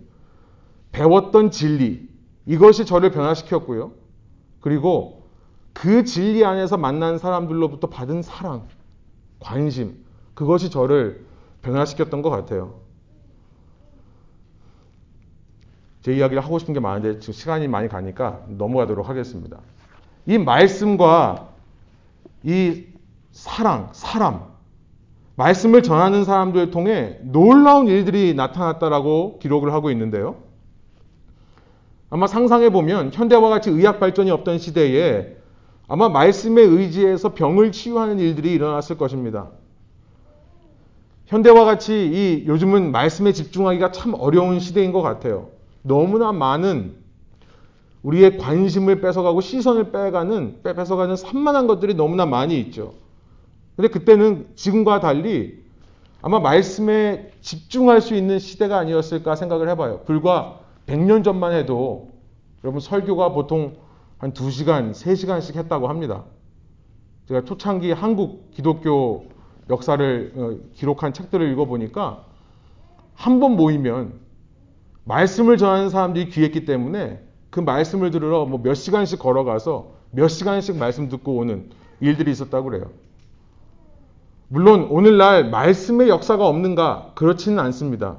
배웠던 0.92 1.52
진리, 1.52 2.08
이것이 2.46 2.86
저를 2.86 3.12
변화시켰고요. 3.12 3.92
그리고 4.62 5.17
그 5.80 6.04
진리 6.06 6.44
안에서 6.44 6.76
만난 6.76 7.20
사람들로부터 7.20 7.88
받은 7.88 8.24
사랑, 8.24 8.68
관심, 9.38 9.96
그것이 10.34 10.72
저를 10.72 11.24
변화시켰던 11.62 12.24
것 12.24 12.32
같아요. 12.32 12.80
제 16.02 16.14
이야기를 16.14 16.44
하고 16.44 16.58
싶은 16.58 16.74
게 16.74 16.80
많은데 16.80 17.20
지금 17.20 17.32
시간이 17.32 17.68
많이 17.68 17.90
가니까 17.90 18.42
넘어가도록 18.48 19.08
하겠습니다. 19.08 19.60
이 20.26 20.40
말씀과 20.40 21.50
이 22.42 22.86
사랑, 23.32 23.90
사람, 23.92 24.46
말씀을 25.36 25.84
전하는 25.84 26.24
사람들을 26.24 26.72
통해 26.72 27.20
놀라운 27.22 27.88
일들이 27.88 28.34
나타났다라고 28.34 29.38
기록을 29.38 29.72
하고 29.74 29.92
있는데요. 29.92 30.38
아마 32.10 32.26
상상해 32.26 32.72
보면 32.72 33.12
현대와 33.14 33.50
같이 33.50 33.70
의학 33.70 34.00
발전이 34.00 34.32
없던 34.32 34.58
시대에 34.58 35.37
아마 35.88 36.10
말씀에 36.10 36.62
의지해서 36.62 37.34
병을 37.34 37.72
치유하는 37.72 38.20
일들이 38.20 38.54
일어났을 38.54 38.98
것입니다. 38.98 39.50
현대와 41.28 41.66
같이 41.66 41.94
이 41.94 42.48
요즘은 42.48 42.92
말씀에 42.92 43.34
집중하기가 43.34 43.92
참 43.92 44.14
어려운 44.18 44.60
시대인 44.60 44.92
것 44.92 45.02
같아요. 45.02 45.50
너무나 45.82 46.32
많은 46.32 46.96
우리의 48.04 48.38
관심을 48.38 49.02
뺏어가고 49.02 49.42
시선을 49.42 49.92
빼가는 49.92 50.62
뺏어가는 50.64 51.16
산만한 51.16 51.68
것들이 51.68 51.94
너무나 51.94 52.26
많이 52.26 52.60
있죠. 52.62 52.94
근데 53.76 53.90
그때는 53.90 54.48
지금과 54.56 55.00
달리 55.00 55.64
아마 56.22 56.40
말씀에 56.40 57.32
집중할 57.42 58.02
수 58.02 58.16
있는 58.16 58.40
시대가 58.40 58.78
아니었을까 58.78 59.36
생각을 59.36 59.70
해봐요. 59.70 60.02
불과 60.06 60.60
100년 60.88 61.24
전만 61.24 61.54
해도 61.54 62.10
여러분 62.64 62.80
설교가 62.80 63.34
보통 63.34 63.76
한 64.18 64.34
2시간, 64.34 64.92
3시간씩 64.92 65.56
했다고 65.56 65.88
합니다. 65.88 66.24
제가 67.28 67.42
초창기 67.46 67.92
한국 67.92 68.52
기독교 68.52 69.26
역사를 69.70 70.34
어, 70.36 70.58
기록한 70.74 71.14
책들을 71.14 71.52
읽어보니까 71.52 72.24
한 73.14 73.40
번 73.40 73.56
모이면 73.56 74.14
말씀을 75.04 75.58
전하는 75.58 75.90
사람들이 75.90 76.30
귀했기 76.30 76.66
때문에 76.66 77.20
그 77.50 77.60
말씀을 77.60 78.12
들으러 78.12 78.46
뭐 78.46 78.60
몇 78.62 78.74
시간씩 78.76 79.20
걸어가서 79.20 79.92
몇 80.12 80.28
시간씩 80.28 80.78
말씀 80.78 81.10
듣고 81.10 81.36
오는 81.38 81.70
일들이 82.00 82.32
있었다고 82.32 82.70
그래요. 82.70 82.92
물론 84.50 84.88
오늘날 84.90 85.50
말씀의 85.50 86.10
역사가 86.10 86.48
없는가? 86.48 87.12
그렇지는 87.16 87.60
않습니다. 87.60 88.18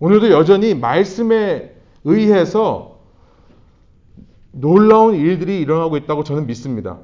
오늘도 0.00 0.30
여전히 0.30 0.74
말씀에 0.74 1.74
의해서 2.04 2.95
놀라운 4.60 5.14
일들이 5.14 5.60
일어나고 5.60 5.96
있다고 5.96 6.24
저는 6.24 6.46
믿습니다. 6.46 6.98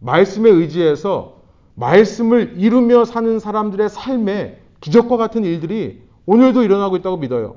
말씀에 0.00 0.48
의지해서 0.50 1.40
말씀을 1.74 2.54
이루며 2.56 3.04
사는 3.04 3.38
사람들의 3.38 3.88
삶에 3.88 4.60
기적과 4.80 5.16
같은 5.16 5.44
일들이 5.44 6.02
오늘도 6.26 6.62
일어나고 6.62 6.96
있다고 6.96 7.16
믿어요. 7.16 7.56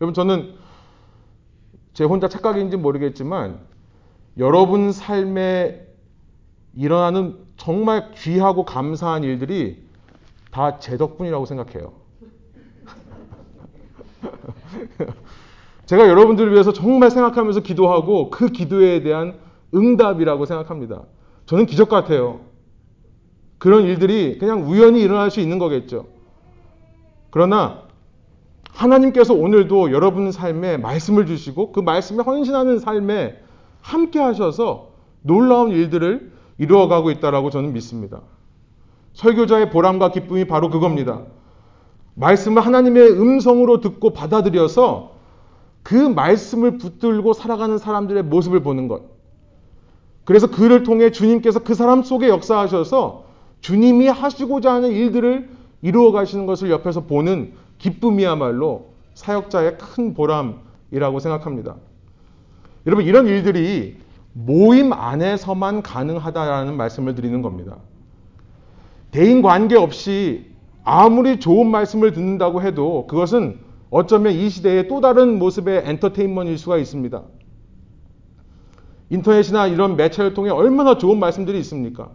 여러분, 0.00 0.14
저는 0.14 0.54
제 1.92 2.04
혼자 2.04 2.28
착각인지 2.28 2.76
모르겠지만 2.76 3.58
여러분 4.38 4.92
삶에 4.92 5.86
일어나는 6.74 7.36
정말 7.56 8.10
귀하고 8.12 8.64
감사한 8.64 9.24
일들이 9.24 9.82
다 10.50 10.78
제 10.78 10.96
덕분이라고 10.96 11.44
생각해요. 11.46 11.99
제가 15.90 16.08
여러분들을 16.08 16.52
위해서 16.52 16.72
정말 16.72 17.10
생각하면서 17.10 17.62
기도하고 17.62 18.30
그 18.30 18.46
기도에 18.46 19.02
대한 19.02 19.34
응답이라고 19.74 20.46
생각합니다. 20.46 21.02
저는 21.46 21.66
기적 21.66 21.88
같아요. 21.88 22.42
그런 23.58 23.82
일들이 23.82 24.38
그냥 24.38 24.70
우연히 24.70 25.02
일어날 25.02 25.32
수 25.32 25.40
있는 25.40 25.58
거겠죠. 25.58 26.06
그러나 27.30 27.82
하나님께서 28.70 29.34
오늘도 29.34 29.90
여러분 29.90 30.30
삶에 30.30 30.76
말씀을 30.76 31.26
주시고 31.26 31.72
그 31.72 31.80
말씀에 31.80 32.22
헌신하는 32.22 32.78
삶에 32.78 33.40
함께 33.80 34.20
하셔서 34.20 34.90
놀라운 35.22 35.72
일들을 35.72 36.30
이루어가고 36.58 37.10
있다라고 37.10 37.50
저는 37.50 37.72
믿습니다. 37.72 38.20
설교자의 39.14 39.70
보람과 39.70 40.12
기쁨이 40.12 40.44
바로 40.44 40.70
그겁니다. 40.70 41.22
말씀을 42.14 42.64
하나님의 42.64 43.10
음성으로 43.10 43.80
듣고 43.80 44.10
받아들여서 44.10 45.18
그 45.82 45.94
말씀을 45.94 46.78
붙들고 46.78 47.32
살아가는 47.32 47.78
사람들의 47.78 48.24
모습을 48.24 48.62
보는 48.62 48.88
것. 48.88 49.02
그래서 50.24 50.50
그를 50.50 50.82
통해 50.82 51.10
주님께서 51.10 51.60
그 51.60 51.74
사람 51.74 52.02
속에 52.02 52.28
역사하셔서 52.28 53.24
주님이 53.60 54.08
하시고자 54.08 54.72
하는 54.72 54.90
일들을 54.90 55.48
이루어 55.82 56.12
가시는 56.12 56.46
것을 56.46 56.70
옆에서 56.70 57.02
보는 57.04 57.52
기쁨이야말로 57.78 58.90
사역자의 59.14 59.78
큰 59.78 60.14
보람이라고 60.14 61.18
생각합니다. 61.18 61.76
여러분, 62.86 63.04
이런 63.04 63.26
일들이 63.26 63.96
모임 64.32 64.92
안에서만 64.92 65.82
가능하다라는 65.82 66.76
말씀을 66.76 67.14
드리는 67.14 67.42
겁니다. 67.42 67.76
대인 69.10 69.42
관계 69.42 69.76
없이 69.76 70.46
아무리 70.84 71.40
좋은 71.40 71.66
말씀을 71.70 72.12
듣는다고 72.12 72.62
해도 72.62 73.06
그것은 73.08 73.58
어쩌면 73.90 74.32
이 74.32 74.48
시대의 74.48 74.88
또 74.88 75.00
다른 75.00 75.38
모습의 75.38 75.82
엔터테인먼트일 75.84 76.58
수가 76.58 76.78
있습니다. 76.78 77.22
인터넷이나 79.10 79.66
이런 79.66 79.96
매체를 79.96 80.34
통해 80.34 80.50
얼마나 80.50 80.96
좋은 80.96 81.18
말씀들이 81.18 81.58
있습니까? 81.60 82.10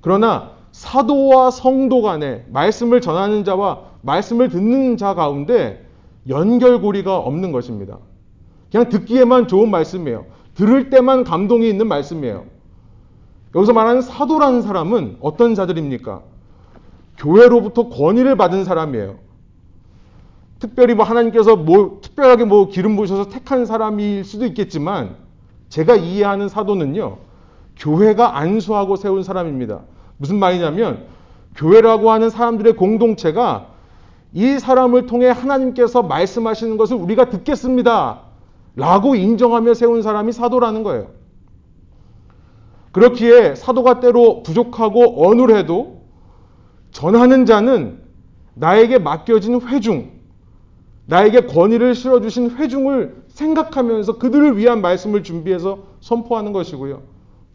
그러나 0.00 0.52
사도와 0.72 1.50
성도 1.50 2.02
간에 2.02 2.46
말씀을 2.48 3.00
전하는 3.00 3.44
자와 3.44 3.82
말씀을 4.02 4.48
듣는 4.48 4.96
자 4.96 5.14
가운데 5.14 5.84
연결고리가 6.28 7.18
없는 7.18 7.52
것입니다. 7.52 7.98
그냥 8.70 8.88
듣기에만 8.88 9.48
좋은 9.48 9.70
말씀이에요. 9.70 10.26
들을 10.54 10.90
때만 10.90 11.24
감동이 11.24 11.68
있는 11.68 11.86
말씀이에요. 11.88 12.46
여기서 13.54 13.72
말하는 13.72 14.02
사도라는 14.02 14.62
사람은 14.62 15.18
어떤 15.20 15.54
자들입니까? 15.54 16.22
교회로부터 17.16 17.88
권위를 17.88 18.36
받은 18.36 18.64
사람이에요. 18.64 19.27
특별히 20.58 20.94
뭐 20.94 21.04
하나님께서 21.04 21.56
뭐 21.56 22.00
특별하게 22.02 22.44
뭐 22.44 22.68
기름 22.68 22.96
부으셔서 22.96 23.28
택한 23.28 23.64
사람일 23.64 24.24
수도 24.24 24.44
있겠지만 24.46 25.16
제가 25.68 25.96
이해하는 25.96 26.48
사도는요, 26.48 27.18
교회가 27.76 28.38
안수하고 28.38 28.96
세운 28.96 29.22
사람입니다. 29.22 29.80
무슨 30.16 30.38
말이냐면, 30.38 31.06
교회라고 31.54 32.10
하는 32.10 32.30
사람들의 32.30 32.74
공동체가 32.76 33.68
이 34.32 34.58
사람을 34.58 35.06
통해 35.06 35.28
하나님께서 35.28 36.02
말씀하시는 36.02 36.76
것을 36.76 36.96
우리가 36.96 37.30
듣겠습니다. 37.30 38.20
라고 38.76 39.14
인정하며 39.14 39.74
세운 39.74 40.02
사람이 40.02 40.32
사도라는 40.32 40.82
거예요. 40.82 41.08
그렇기에 42.92 43.54
사도가 43.54 44.00
때로 44.00 44.42
부족하고 44.42 45.28
어눌해도 45.28 46.02
전하는 46.90 47.44
자는 47.44 48.00
나에게 48.54 48.98
맡겨진 48.98 49.60
회중, 49.62 50.17
나에게 51.08 51.46
권위를 51.46 51.94
실어주신 51.94 52.50
회중을 52.56 53.22
생각하면서 53.28 54.18
그들을 54.18 54.58
위한 54.58 54.82
말씀을 54.82 55.22
준비해서 55.22 55.84
선포하는 56.00 56.52
것이고요. 56.52 57.02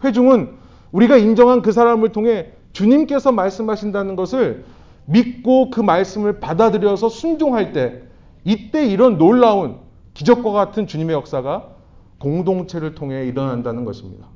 회중은 0.04 0.50
우리가 0.92 1.18
인정한 1.18 1.62
그 1.62 1.72
사람을 1.72 2.12
통해 2.12 2.52
주님께서 2.72 3.32
말씀하신다는 3.32 4.16
것을 4.16 4.66
믿고 5.06 5.70
그 5.70 5.82
말씀을 5.82 6.40
받아들여서 6.40 7.10
순종할 7.10 7.74
때 7.74 8.02
이때 8.44 8.88
이런 8.88 9.20
놀라운 9.20 9.78
기적과 10.16 10.52
같은 10.52 10.88
주님의 10.88 11.16
역사가 11.16 11.76
공동체를 12.18 12.96
통해 12.96 13.28
일어난다는 13.28 13.86
것입니다. 13.86 14.28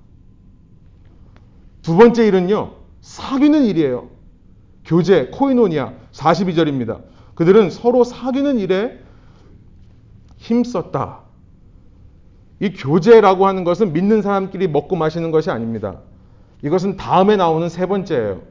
두 1.82 1.97
번째 1.97 2.27
일은요, 2.27 2.73
사귀는 3.01 3.63
일이에요. 3.65 4.10
교제, 4.86 5.30
코이노니아, 5.32 5.93
42절입니다. 6.12 7.01
그들은 7.34 7.71
서로 7.71 8.03
사귀는 8.03 8.60
일에 8.60 9.06
힘썼다. 10.47 11.19
이 12.60 12.71
교제라고 12.71 13.45
하는 13.45 13.63
것은 13.63 13.93
믿는 13.93 14.21
사람끼리 14.21 14.67
먹고 14.67 14.95
마시는 14.95 15.31
것이 15.31 15.51
아닙니다. 15.51 15.99
이것은 16.63 16.97
다음에 16.97 17.36
나오는 17.36 17.69
세 17.69 17.86
번째예요. 17.86 18.41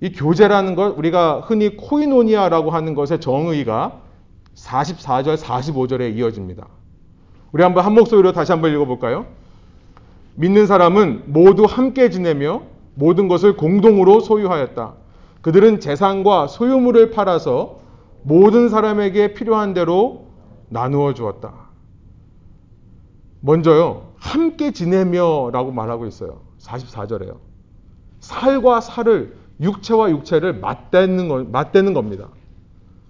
이 0.00 0.12
교제라는 0.12 0.76
것, 0.76 0.96
우리가 0.96 1.40
흔히 1.40 1.76
코이노니아라고 1.76 2.70
하는 2.70 2.94
것의 2.94 3.20
정의가 3.20 4.00
44절, 4.54 5.36
45절에 5.36 6.16
이어집니다. 6.16 6.66
우리 7.52 7.62
한번 7.62 7.84
한 7.84 7.94
목소리로 7.94 8.32
다시 8.32 8.52
한번 8.52 8.72
읽어볼까요? 8.72 9.26
믿는 10.36 10.66
사람은 10.66 11.24
모두 11.26 11.64
함께 11.64 12.10
지내며 12.10 12.62
모든 12.94 13.26
것을 13.26 13.56
공동으로 13.56 14.20
소유하였다. 14.20 14.94
그들은 15.42 15.80
재산과 15.80 16.46
소유물을 16.46 17.10
팔아서 17.10 17.78
모든 18.22 18.68
사람에게 18.68 19.34
필요한 19.34 19.74
대로 19.74 20.27
나누어 20.68 21.14
주었다. 21.14 21.52
먼저요, 23.40 24.12
함께 24.18 24.72
지내며 24.72 25.50
라고 25.52 25.70
말하고 25.72 26.06
있어요. 26.06 26.40
44절에요. 26.58 27.36
살과 28.20 28.80
살을, 28.80 29.36
육체와 29.60 30.10
육체를 30.10 30.58
맞대는, 30.60 31.28
거, 31.28 31.44
맞대는 31.44 31.94
겁니다. 31.94 32.28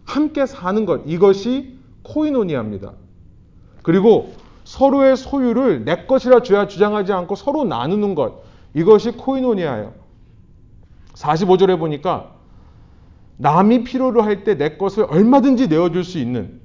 함께 0.05 0.47
사는 0.47 0.85
것, 0.87 1.03
이것이 1.07 1.79
코이노니아입니다. 2.03 2.93
그리고 3.83 4.33
서로의 4.65 5.17
소유를 5.17 5.85
내 5.85 6.07
것이라 6.07 6.43
주장하지 6.43 7.13
않고 7.13 7.35
서로 7.37 7.65
나누는 7.65 8.15
것. 8.15 8.43
이것이 8.75 9.13
코이노니아예요. 9.13 9.95
45절에 11.15 11.79
보니까 11.79 12.35
남이 13.39 13.85
필요로 13.85 14.23
할 14.23 14.45
때 14.45 14.57
내 14.57 14.77
것을 14.77 15.07
얼마든지 15.09 15.69
내어줄 15.69 16.05
수 16.05 16.19
있는 16.19 16.58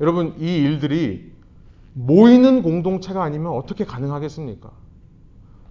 여러분 0.00 0.34
이 0.38 0.56
일들이 0.56 1.32
모이는 1.92 2.62
공동체가 2.62 3.22
아니면 3.22 3.52
어떻게 3.52 3.84
가능하겠습니까? 3.84 4.70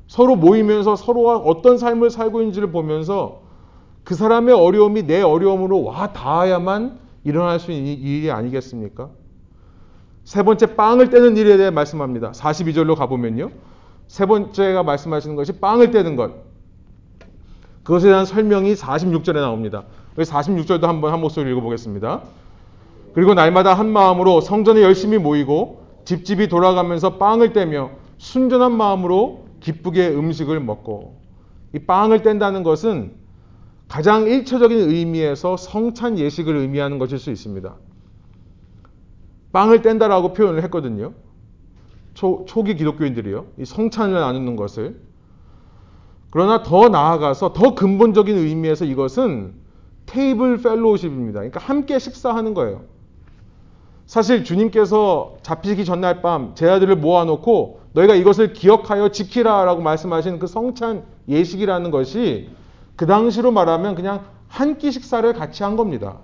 서로 0.07 0.35
모이면서 0.35 0.95
서로가 0.95 1.37
어떤 1.37 1.77
삶을 1.77 2.09
살고 2.09 2.41
있는지를 2.41 2.71
보면서 2.71 3.41
그 4.03 4.15
사람의 4.15 4.53
어려움이 4.53 5.03
내 5.03 5.21
어려움으로 5.21 5.83
와 5.83 6.11
닿아야만 6.13 6.99
일어날 7.23 7.59
수 7.59 7.71
있는 7.71 7.93
일이 7.93 8.31
아니겠습니까? 8.31 9.09
세 10.23 10.43
번째 10.43 10.75
빵을 10.75 11.09
떼는 11.09 11.37
일에 11.37 11.57
대해 11.57 11.69
말씀합니다. 11.69 12.31
42절로 12.31 12.95
가보면요. 12.95 13.51
세 14.07 14.25
번째가 14.25 14.83
말씀하시는 14.83 15.35
것이 15.35 15.53
빵을 15.59 15.91
떼는 15.91 16.15
것. 16.15 16.31
그것에 17.83 18.07
대한 18.07 18.25
설명이 18.25 18.75
46절에 18.75 19.33
나옵니다. 19.35 19.83
46절도 20.17 20.83
한번 20.83 21.11
한 21.11 21.19
목소리 21.19 21.51
읽어보겠습니다. 21.51 22.21
그리고 23.13 23.33
날마다 23.33 23.73
한 23.73 23.91
마음으로 23.91 24.41
성전에 24.41 24.81
열심히 24.81 25.17
모이고 25.17 25.83
집집이 26.05 26.47
돌아가면서 26.47 27.17
빵을 27.17 27.53
떼며 27.53 27.91
순전한 28.17 28.75
마음으로 28.75 29.45
기쁘게 29.59 30.09
음식을 30.09 30.59
먹고 30.59 31.21
이 31.73 31.79
빵을 31.79 32.21
뗀다는 32.23 32.63
것은 32.63 33.13
가장 33.87 34.25
일차적인 34.27 34.77
의미에서 34.77 35.57
성찬 35.57 36.17
예식을 36.17 36.55
의미하는 36.55 36.99
것일 36.99 37.19
수 37.19 37.31
있습니다. 37.31 37.75
빵을 39.51 39.81
뗀다라고 39.81 40.33
표현을 40.33 40.63
했거든요. 40.63 41.13
초, 42.13 42.45
초기 42.47 42.75
기독교인들이요. 42.75 43.45
이 43.59 43.65
성찬을 43.65 44.19
나누는 44.19 44.55
것을. 44.55 44.99
그러나 46.31 46.63
더 46.63 46.89
나아가서 46.89 47.53
더 47.53 47.75
근본적인 47.75 48.35
의미에서 48.35 48.85
이것은 48.85 49.53
테이블 50.07 50.57
펠로우십입니다. 50.57 51.39
그러니까 51.39 51.59
함께 51.59 51.99
식사하는 51.99 52.55
거예요. 52.55 52.92
사실 54.13 54.43
주님께서 54.43 55.37
잡히기 55.41 55.85
전날 55.85 56.21
밤제 56.21 56.69
아들을 56.69 56.97
모아놓고 56.97 57.79
너희가 57.93 58.13
이것을 58.13 58.53
기억하여 58.53 59.09
지키라라고 59.09 59.81
말씀하신 59.81 60.37
그 60.37 60.45
성찬 60.45 61.03
예식이라는 61.27 61.89
것이 61.89 62.47
그 62.95 63.07
당시로 63.07 63.51
말하면 63.51 63.95
그냥 63.95 64.25
한 64.47 64.77
끼 64.77 64.91
식사를 64.91 65.33
같이 65.33 65.63
한 65.63 65.75
겁니다. 65.75 66.19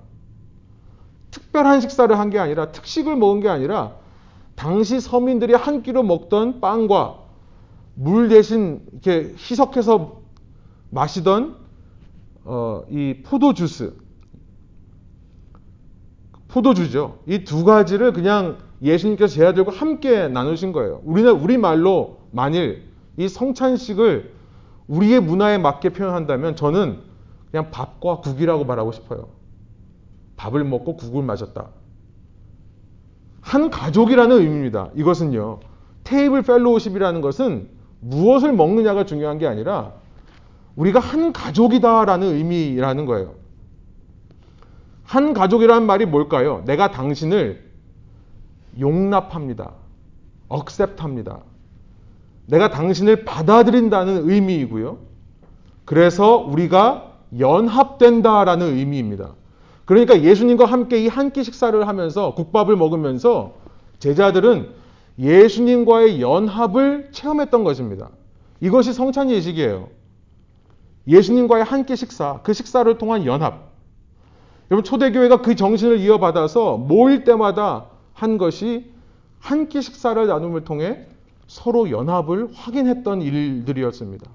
특별한 1.32 1.82
식사를 1.82 2.16
한 2.16 2.30
게 2.30 2.38
아니라 2.38 2.72
특식을 2.72 3.16
먹은 3.16 3.40
게 3.40 3.50
아니라 3.50 3.94
당시 4.56 5.00
서민들이 5.00 5.56
한 5.56 5.82
끼로 5.82 6.04
먹던 6.04 6.62
빵과 6.62 7.16
물 7.96 8.30
대신 8.30 8.84
이렇게 8.92 9.34
희석해서 9.36 10.20
마시던 10.92 11.56
어, 12.44 12.84
이 12.92 13.24
포도 13.26 13.56
주스, 13.56 13.96
포도주죠. 16.50 17.20
이 17.28 17.44
두 17.46 17.64
가지를 17.64 18.12
그냥 18.12 18.58
예수님께서 18.82 19.34
제 19.34 19.46
아들과 19.46 19.72
함께 19.72 20.28
나누신 20.28 20.72
거예요. 20.72 21.02
우리는 21.04 21.32
우리 21.32 21.58
말로 21.58 22.20
만일 22.32 22.84
이 23.18 23.28
성찬식을 23.28 24.34
우리의 24.88 25.20
문화에 25.22 25.58
맞게 25.58 25.90
표현한다면 25.90 26.56
저는 26.56 27.00
그냥 27.52 27.72
밥과 27.72 28.18
국이라고 28.18 28.66
말하고 28.66 28.92
싶어요. 28.92 29.30
밥을 30.38 30.64
먹고 30.64 30.96
국을 30.96 31.24
마셨다. 31.24 31.70
한 33.42 33.70
가족이라는 33.70 34.38
의미입니다. 34.38 34.90
이것은요. 34.96 35.60
table 36.04 36.42
fellowship이라는 36.42 37.22
것은 37.22 37.70
무엇을 38.00 38.54
먹느냐가 38.54 39.06
중요한 39.06 39.38
게 39.38 39.48
아니라 39.48 39.94
우리가 40.76 41.00
한 41.00 41.34
가족이다라는 41.34 42.36
의미라는 42.36 43.06
거예요. 43.06 43.36
한 45.10 45.34
가족이라는 45.34 45.88
말이 45.88 46.06
뭘까요? 46.06 46.62
내가 46.68 46.92
당신을 46.92 47.64
용납합니다. 48.80 49.72
accept합니다. 50.50 51.40
내가 52.46 52.70
당신을 52.70 53.26
받아들인다는 53.26 54.30
의미이고요. 54.30 55.00
그래서 55.86 56.38
우리가 56.38 57.14
연합된다라는 57.40 58.78
의미입니다. 58.78 59.34
그러니까 59.86 60.22
예수님과 60.22 60.66
함께 60.66 61.00
이 61.04 61.08
한 61.08 61.32
끼 61.32 61.44
식사를 61.44 61.88
하면서 61.88 62.36
국밥을 62.36 62.76
먹으면서 62.76 63.54
제자들은 63.98 64.70
예수님과의 65.18 66.22
연합을 66.22 67.10
체험했던 67.12 67.64
것입니다. 67.64 68.10
이것이 68.62 68.94
성찬 68.94 69.32
예식이에요. 69.32 69.88
예수님과의 71.08 71.64
한 71.64 71.88
끼 71.88 71.96
식사, 71.96 72.42
그 72.44 72.54
식사를 72.54 72.96
통한 73.00 73.26
연합. 73.26 73.69
여러분 74.72 74.84
초대교회가 74.84 75.42
그 75.42 75.56
정신을 75.56 76.00
이어받아서 76.00 76.78
모일 76.78 77.24
때마다 77.24 77.88
한 78.14 78.38
것이 78.38 78.92
한 79.40 79.70
끼 79.70 79.82
식사를 79.82 80.28
나눔을 80.28 80.64
통해 80.66 81.06
서로 81.48 81.90
연합을 81.90 82.50
확인했던 82.54 83.22
일들이었습니다. 83.22 84.30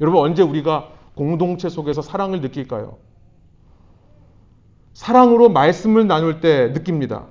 여러분 0.00 0.20
언제 0.20 0.42
우리가 0.42 0.90
공동체 1.14 1.68
속에서 1.68 2.02
사랑을 2.02 2.40
느낄까요? 2.40 2.98
사랑으로 4.94 5.48
말씀을 5.48 6.06
나눌 6.06 6.40
때 6.40 6.68
느낍니다. 6.68 7.26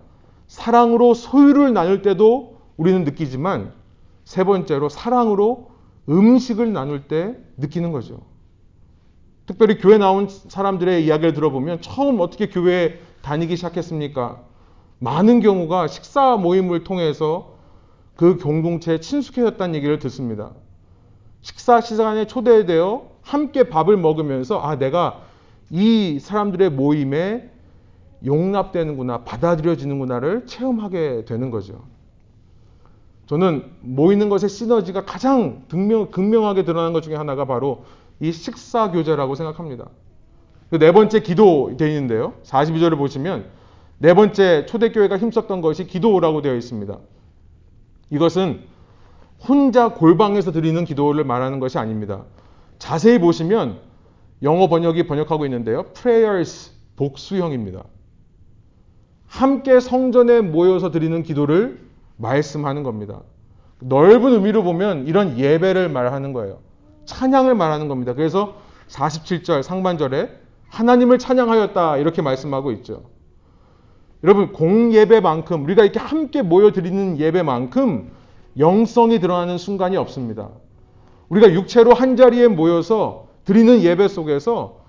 사랑으로 0.48 1.14
소유를 1.14 1.74
나눌 1.74 2.02
때도 2.02 2.58
우리는 2.78 3.04
느끼지만 3.04 3.72
세 4.26 4.44
번째로 4.44 4.90
사랑으로 4.90 5.70
음식을 6.10 6.74
나눌 6.74 7.08
때 7.08 7.38
느끼는 7.58 7.92
거죠. 7.92 8.22
특별히 9.50 9.80
교회 9.80 9.98
나온 9.98 10.28
사람들의 10.30 11.04
이야기를 11.06 11.34
들어보면 11.34 11.82
처음 11.82 12.20
어떻게 12.20 12.50
교회에 12.50 13.00
다니기 13.24 13.56
시작했습니까? 13.56 14.42
많은 15.00 15.40
경우가 15.40 15.88
식사 15.88 16.38
모임을 16.38 16.84
통해서 16.84 17.56
그 18.16 18.38
공동체에 18.38 19.00
친숙해졌다는 19.00 19.74
얘기를 19.74 19.98
듣습니다. 19.98 20.52
식사 21.42 21.82
시간에 21.82 22.28
초대되어 22.28 23.08
함께 23.24 23.64
밥을 23.64 23.98
먹으면서 23.98 24.60
아 24.60 24.78
내가 24.78 25.22
이 25.72 26.20
사람들의 26.22 26.70
모임에 26.70 27.50
용납되는구나 28.24 29.24
받아들여지는구나를 29.24 30.46
체험하게 30.46 31.26
되는 31.26 31.50
거죠. 31.50 31.82
저는 33.26 33.66
모이는 33.82 34.30
것의 34.30 34.48
시너지가 34.48 35.06
가장 35.06 35.64
극명, 35.70 36.12
극명하게 36.12 36.66
드러난 36.66 36.94
것 36.94 37.02
중에 37.02 37.16
하나가 37.16 37.46
바로 37.46 37.86
이 38.20 38.32
식사 38.32 38.92
교제라고 38.92 39.36
생각합니다. 39.36 39.90
그네 40.70 40.92
번째 40.92 41.22
기도 41.22 41.76
되어 41.78 41.88
있는데요. 41.88 42.34
42절을 42.44 42.98
보시면 42.98 43.46
네 43.98 44.14
번째 44.14 44.66
초대교회가 44.66 45.18
힘썼던 45.18 45.62
것이 45.62 45.86
기도라고 45.86 46.42
되어 46.42 46.56
있습니다. 46.56 46.98
이것은 48.12 48.62
혼자 49.48 49.90
골방에서 49.90 50.52
드리는 50.52 50.84
기도를 50.86 51.24
말하는 51.24 51.60
것이 51.60 51.78
아닙니다. 51.78 52.26
자세히 52.78 53.20
보시면 53.20 53.80
영어 54.44 54.68
번역이 54.68 55.08
번역하고 55.08 55.46
있는데요. 55.46 55.84
prayers 55.94 56.72
복수형입니다. 56.96 57.84
함께 59.28 59.80
성전에 59.80 60.42
모여서 60.42 60.92
드리는 60.92 61.24
기도를 61.24 61.80
말씀하는 62.18 62.84
겁니다. 62.84 63.22
넓은 63.80 64.34
의미로 64.34 64.64
보면 64.64 65.08
이런 65.08 65.38
예배를 65.38 65.90
말하는 65.90 66.34
거예요. 66.34 66.60
찬양을 67.10 67.56
말하는 67.56 67.88
겁니다. 67.88 68.14
그래서 68.14 68.56
47절 68.88 69.64
상반절에 69.64 70.30
하나님을 70.70 71.18
찬양하였다 71.18 71.98
이렇게 71.98 72.22
말씀하고 72.22 72.72
있죠. 72.74 73.04
여러분 74.24 74.52
공예배만큼 74.54 75.64
우리가 75.64 75.84
이렇게 75.84 76.00
함께 76.00 76.42
모여 76.42 76.72
드리는 76.72 77.18
예배만큼 77.18 78.12
영성이 78.60 79.20
드러나는 79.20 79.58
순간이 79.58 79.98
없습니다. 79.98 80.50
우리가 81.30 81.52
육체로 81.54 81.94
한 81.94 82.16
자리에 82.16 82.48
모여서 82.48 83.28
드리는 83.46 83.82
예배 83.82 84.08
속에서 84.08 84.80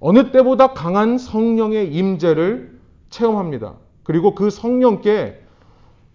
어느 0.00 0.30
때보다 0.30 0.74
강한 0.74 1.18
성령의 1.18 1.92
임재를 1.92 2.78
체험합니다. 3.10 3.74
그리고 4.04 4.34
그 4.34 4.50
성령께 4.50 5.42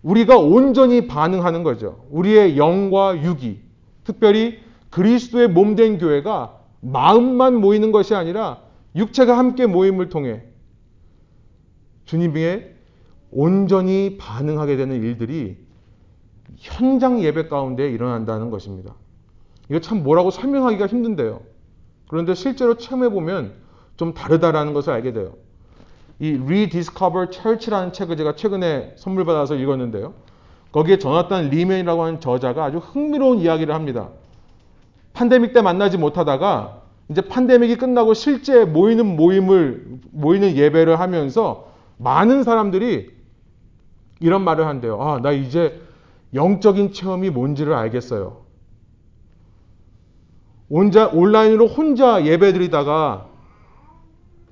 우리가 0.03 0.37
온전히 0.37 1.07
반응하는 1.07 1.63
거죠. 1.63 2.05
우리의 2.11 2.57
영과 2.57 3.21
육이, 3.21 3.61
특별히 4.03 4.62
그리스도의 4.93 5.47
몸 5.47 5.75
된 5.75 5.97
교회가 5.97 6.59
마음만 6.81 7.55
모이는 7.55 7.91
것이 7.91 8.13
아니라 8.13 8.61
육체가 8.95 9.37
함께 9.37 9.65
모임을 9.65 10.09
통해 10.09 10.43
주님에 12.05 12.75
온전히 13.31 14.17
반응하게 14.19 14.75
되는 14.77 15.01
일들이 15.01 15.57
현장 16.57 17.23
예배 17.23 17.47
가운데 17.47 17.89
일어난다는 17.89 18.51
것입니다. 18.51 18.93
이거 19.69 19.79
참 19.79 20.03
뭐라고 20.03 20.29
설명하기가 20.29 20.85
힘든데요. 20.85 21.41
그런데 22.07 22.35
실제로 22.35 22.77
체험해 22.77 23.09
보면 23.09 23.53
좀 23.97 24.13
다르다라는 24.13 24.73
것을 24.73 24.93
알게 24.93 25.13
돼요. 25.13 25.33
이 26.19 26.37
Rediscover 26.37 27.29
Church라는 27.31 27.93
책을 27.93 28.17
제가 28.17 28.35
최근에 28.35 28.93
선물 28.97 29.25
받아서 29.25 29.55
읽었는데요. 29.55 30.13
거기에 30.71 30.99
조나단 30.99 31.49
리맨이라고 31.49 32.03
하는 32.03 32.19
저자가 32.19 32.65
아주 32.65 32.77
흥미로운 32.77 33.39
이야기를 33.39 33.73
합니다. 33.73 34.09
판데믹 35.13 35.53
때 35.53 35.61
만나지 35.61 35.97
못하다가 35.97 36.81
이제 37.09 37.21
판데믹이 37.21 37.77
끝나고 37.77 38.13
실제 38.13 38.65
모이는 38.65 39.15
모임을 39.15 39.99
모이는 40.11 40.55
예배를 40.55 40.99
하면서 40.99 41.67
많은 41.97 42.43
사람들이 42.43 43.11
이런 44.19 44.43
말을 44.43 44.65
한대요. 44.65 45.01
아, 45.01 45.19
나 45.21 45.31
이제 45.31 45.81
영적인 46.33 46.93
체험이 46.93 47.29
뭔지를 47.29 47.73
알겠어요. 47.73 48.43
혼자 50.69 51.07
온라인으로 51.07 51.67
혼자 51.67 52.25
예배 52.25 52.53
드리다가 52.53 53.27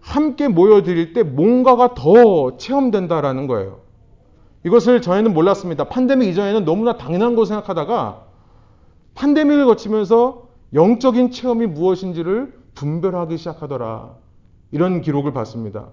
함께 0.01 0.47
모여 0.47 0.83
드릴 0.83 1.13
때 1.13 1.23
뭔가가 1.23 1.95
더 1.95 2.57
체험된다라는 2.57 3.47
거예요. 3.47 3.79
이것을 4.63 5.01
전에는 5.01 5.33
몰랐습니다. 5.33 5.85
판데믹 5.85 6.29
이전에는 6.29 6.65
너무나 6.65 6.97
당연한 6.97 7.35
거 7.35 7.45
생각하다가 7.45 8.25
판데믹을 9.15 9.65
거치면서 9.65 10.50
영적인 10.73 11.31
체험이 11.31 11.67
무엇인지를 11.67 12.53
분별하기 12.75 13.37
시작하더라. 13.37 14.15
이런 14.71 15.01
기록을 15.01 15.33
봤습니다. 15.33 15.89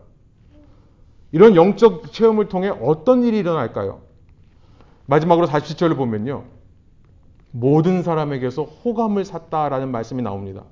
이런 1.33 1.57
영적 1.57 2.13
체험을 2.13 2.49
통해 2.49 2.69
어떤 2.69 3.25
일이 3.25 3.39
일어날까요? 3.39 4.01
마지막으로 5.07 5.47
47절을 5.47 5.97
보면요. 5.97 6.45
모든 7.51 8.03
사람에게서 8.03 8.63
호감을 8.63 9.25
샀다라는 9.25 9.91
말씀이 9.91 10.23
나옵니다. 10.23 10.65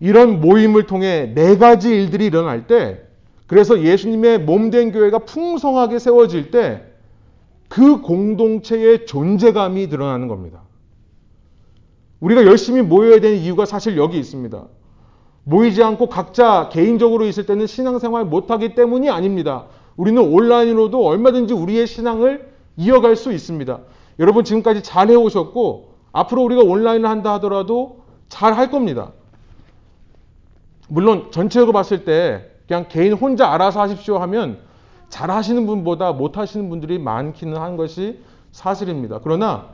이런 0.00 0.40
모임을 0.40 0.86
통해 0.86 1.32
네 1.34 1.56
가지 1.56 1.90
일들이 1.90 2.26
일어날 2.26 2.66
때, 2.66 3.02
그래서 3.46 3.80
예수님의 3.80 4.40
몸된 4.40 4.92
교회가 4.92 5.20
풍성하게 5.20 5.98
세워질 5.98 6.50
때, 6.50 6.84
그 7.68 8.00
공동체의 8.00 9.06
존재감이 9.06 9.88
드러나는 9.88 10.28
겁니다. 10.28 10.62
우리가 12.20 12.44
열심히 12.46 12.82
모여야 12.82 13.20
되는 13.20 13.38
이유가 13.38 13.64
사실 13.64 13.96
여기 13.96 14.18
있습니다. 14.18 14.64
모이지 15.44 15.82
않고 15.82 16.08
각자 16.08 16.68
개인적으로 16.70 17.24
있을 17.26 17.46
때는 17.46 17.66
신앙생활 17.66 18.24
못하기 18.24 18.74
때문이 18.74 19.08
아닙니다. 19.08 19.66
우리는 19.96 20.20
온라인으로도 20.22 21.06
얼마든지 21.06 21.54
우리의 21.54 21.86
신앙을 21.86 22.52
이어갈 22.76 23.16
수 23.16 23.32
있습니다. 23.32 23.80
여러분 24.18 24.44
지금까지 24.44 24.82
잘 24.82 25.08
해오셨고 25.08 25.94
앞으로 26.12 26.42
우리가 26.42 26.62
온라인을 26.62 27.08
한다 27.08 27.34
하더라도 27.34 28.02
잘 28.28 28.56
할 28.56 28.70
겁니다. 28.70 29.12
물론 30.88 31.30
전체적으로 31.30 31.72
봤을 31.72 32.04
때 32.04 32.50
그냥 32.66 32.86
개인 32.88 33.12
혼자 33.12 33.48
알아서 33.52 33.80
하십시오 33.80 34.18
하면 34.18 34.58
잘 35.08 35.30
하시는 35.30 35.66
분보다 35.66 36.12
못 36.12 36.36
하시는 36.36 36.68
분들이 36.68 36.98
많기는 36.98 37.56
한 37.56 37.76
것이 37.76 38.20
사실입니다. 38.52 39.20
그러나 39.22 39.68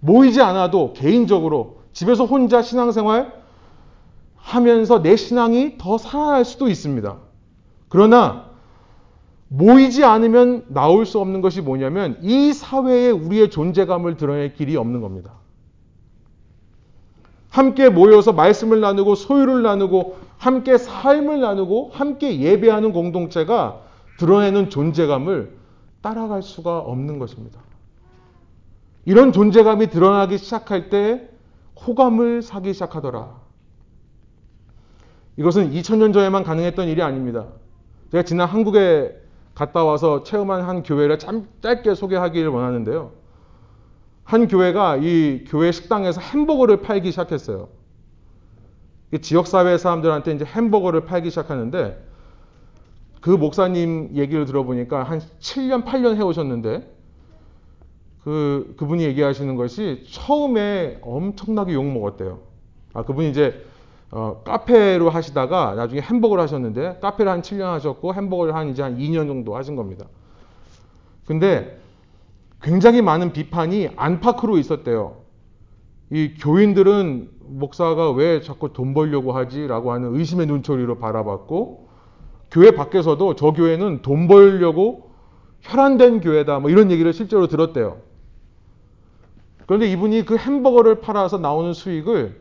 모이지 0.00 0.40
않아도 0.42 0.92
개인적으로 0.92 1.77
집에서 1.98 2.26
혼자 2.26 2.62
신앙생활 2.62 3.32
하면서 4.36 5.02
내 5.02 5.16
신앙이 5.16 5.78
더 5.78 5.98
살아날 5.98 6.44
수도 6.44 6.68
있습니다. 6.68 7.16
그러나 7.88 8.50
모이지 9.48 10.04
않으면 10.04 10.66
나올 10.68 11.06
수 11.06 11.18
없는 11.18 11.40
것이 11.40 11.60
뭐냐면 11.60 12.16
이 12.22 12.52
사회에 12.52 13.10
우리의 13.10 13.50
존재감을 13.50 14.16
드러낼 14.16 14.54
길이 14.54 14.76
없는 14.76 15.00
겁니다. 15.00 15.32
함께 17.50 17.88
모여서 17.88 18.32
말씀을 18.32 18.80
나누고 18.80 19.16
소유를 19.16 19.62
나누고 19.62 20.18
함께 20.36 20.78
삶을 20.78 21.40
나누고 21.40 21.90
함께 21.92 22.38
예배하는 22.38 22.92
공동체가 22.92 23.80
드러내는 24.20 24.70
존재감을 24.70 25.52
따라갈 26.00 26.44
수가 26.44 26.78
없는 26.78 27.18
것입니다. 27.18 27.58
이런 29.04 29.32
존재감이 29.32 29.88
드러나기 29.88 30.38
시작할 30.38 30.90
때 30.90 31.28
호감을 31.86 32.42
사기 32.42 32.72
시작하더라. 32.72 33.40
이것은 35.36 35.70
2000년 35.70 36.12
전에만 36.12 36.42
가능했던 36.42 36.88
일이 36.88 37.02
아닙니다. 37.02 37.46
제가 38.10 38.24
지난 38.24 38.48
한국에 38.48 39.16
갔다 39.54 39.84
와서 39.84 40.22
체험한 40.22 40.62
한 40.62 40.82
교회를 40.82 41.18
참 41.18 41.48
짧게 41.62 41.94
소개하기를 41.94 42.48
원하는데요. 42.48 43.12
한 44.24 44.48
교회가 44.48 44.96
이 44.96 45.44
교회 45.48 45.72
식당에서 45.72 46.20
햄버거를 46.20 46.82
팔기 46.82 47.10
시작했어요. 47.10 47.68
지역사회 49.22 49.78
사람들한테 49.78 50.32
이제 50.34 50.44
햄버거를 50.44 51.06
팔기 51.06 51.30
시작하는데 51.30 52.04
그 53.20 53.30
목사님 53.30 54.10
얘기를 54.14 54.44
들어보니까 54.44 55.02
한 55.02 55.20
7년, 55.40 55.84
8년 55.84 56.16
해오셨는데 56.16 56.97
그, 58.28 58.74
그분이 58.76 59.04
얘기하시는 59.04 59.56
것이 59.56 60.04
처음에 60.10 60.98
엄청나게 61.00 61.72
욕먹었대요. 61.72 62.40
아, 62.92 63.02
그분이 63.02 63.30
이제 63.30 63.64
어, 64.10 64.42
카페로 64.44 65.08
하시다가 65.08 65.74
나중에 65.76 66.02
햄버거를 66.02 66.42
하셨는데 66.42 66.98
카페를 67.00 67.32
한 67.32 67.40
7년 67.40 67.62
하셨고 67.62 68.12
햄버거를 68.12 68.54
한 68.54 68.68
이제 68.68 68.82
한 68.82 68.98
2년 68.98 69.28
정도 69.28 69.56
하신 69.56 69.76
겁니다. 69.76 70.04
근데 71.24 71.80
굉장히 72.60 73.00
많은 73.00 73.32
비판이 73.32 73.92
안팎으로 73.96 74.58
있었대요. 74.58 75.22
이 76.10 76.34
교인들은 76.38 77.30
목사가 77.46 78.10
왜 78.10 78.42
자꾸 78.42 78.74
돈 78.74 78.92
벌려고 78.92 79.32
하지라고 79.32 79.90
하는 79.90 80.14
의심의 80.14 80.44
눈초리로 80.48 80.98
바라봤고 80.98 81.88
교회 82.50 82.72
밖에서도 82.72 83.36
저 83.36 83.52
교회는 83.52 84.02
돈 84.02 84.28
벌려고 84.28 85.12
혈안된 85.62 86.20
교회다 86.20 86.58
뭐 86.58 86.68
이런 86.70 86.90
얘기를 86.90 87.14
실제로 87.14 87.46
들었대요. 87.46 88.07
그런데 89.68 89.86
이분이 89.90 90.24
그 90.24 90.38
햄버거를 90.38 91.02
팔아서 91.02 91.36
나오는 91.36 91.74
수익을 91.74 92.40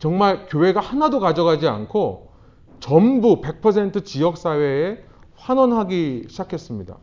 정말 0.00 0.46
교회가 0.48 0.80
하나도 0.80 1.20
가져가지 1.20 1.68
않고 1.68 2.32
전부 2.80 3.40
100% 3.40 4.04
지역사회에 4.04 5.04
환원하기 5.36 6.24
시작했습니다. 6.28 6.98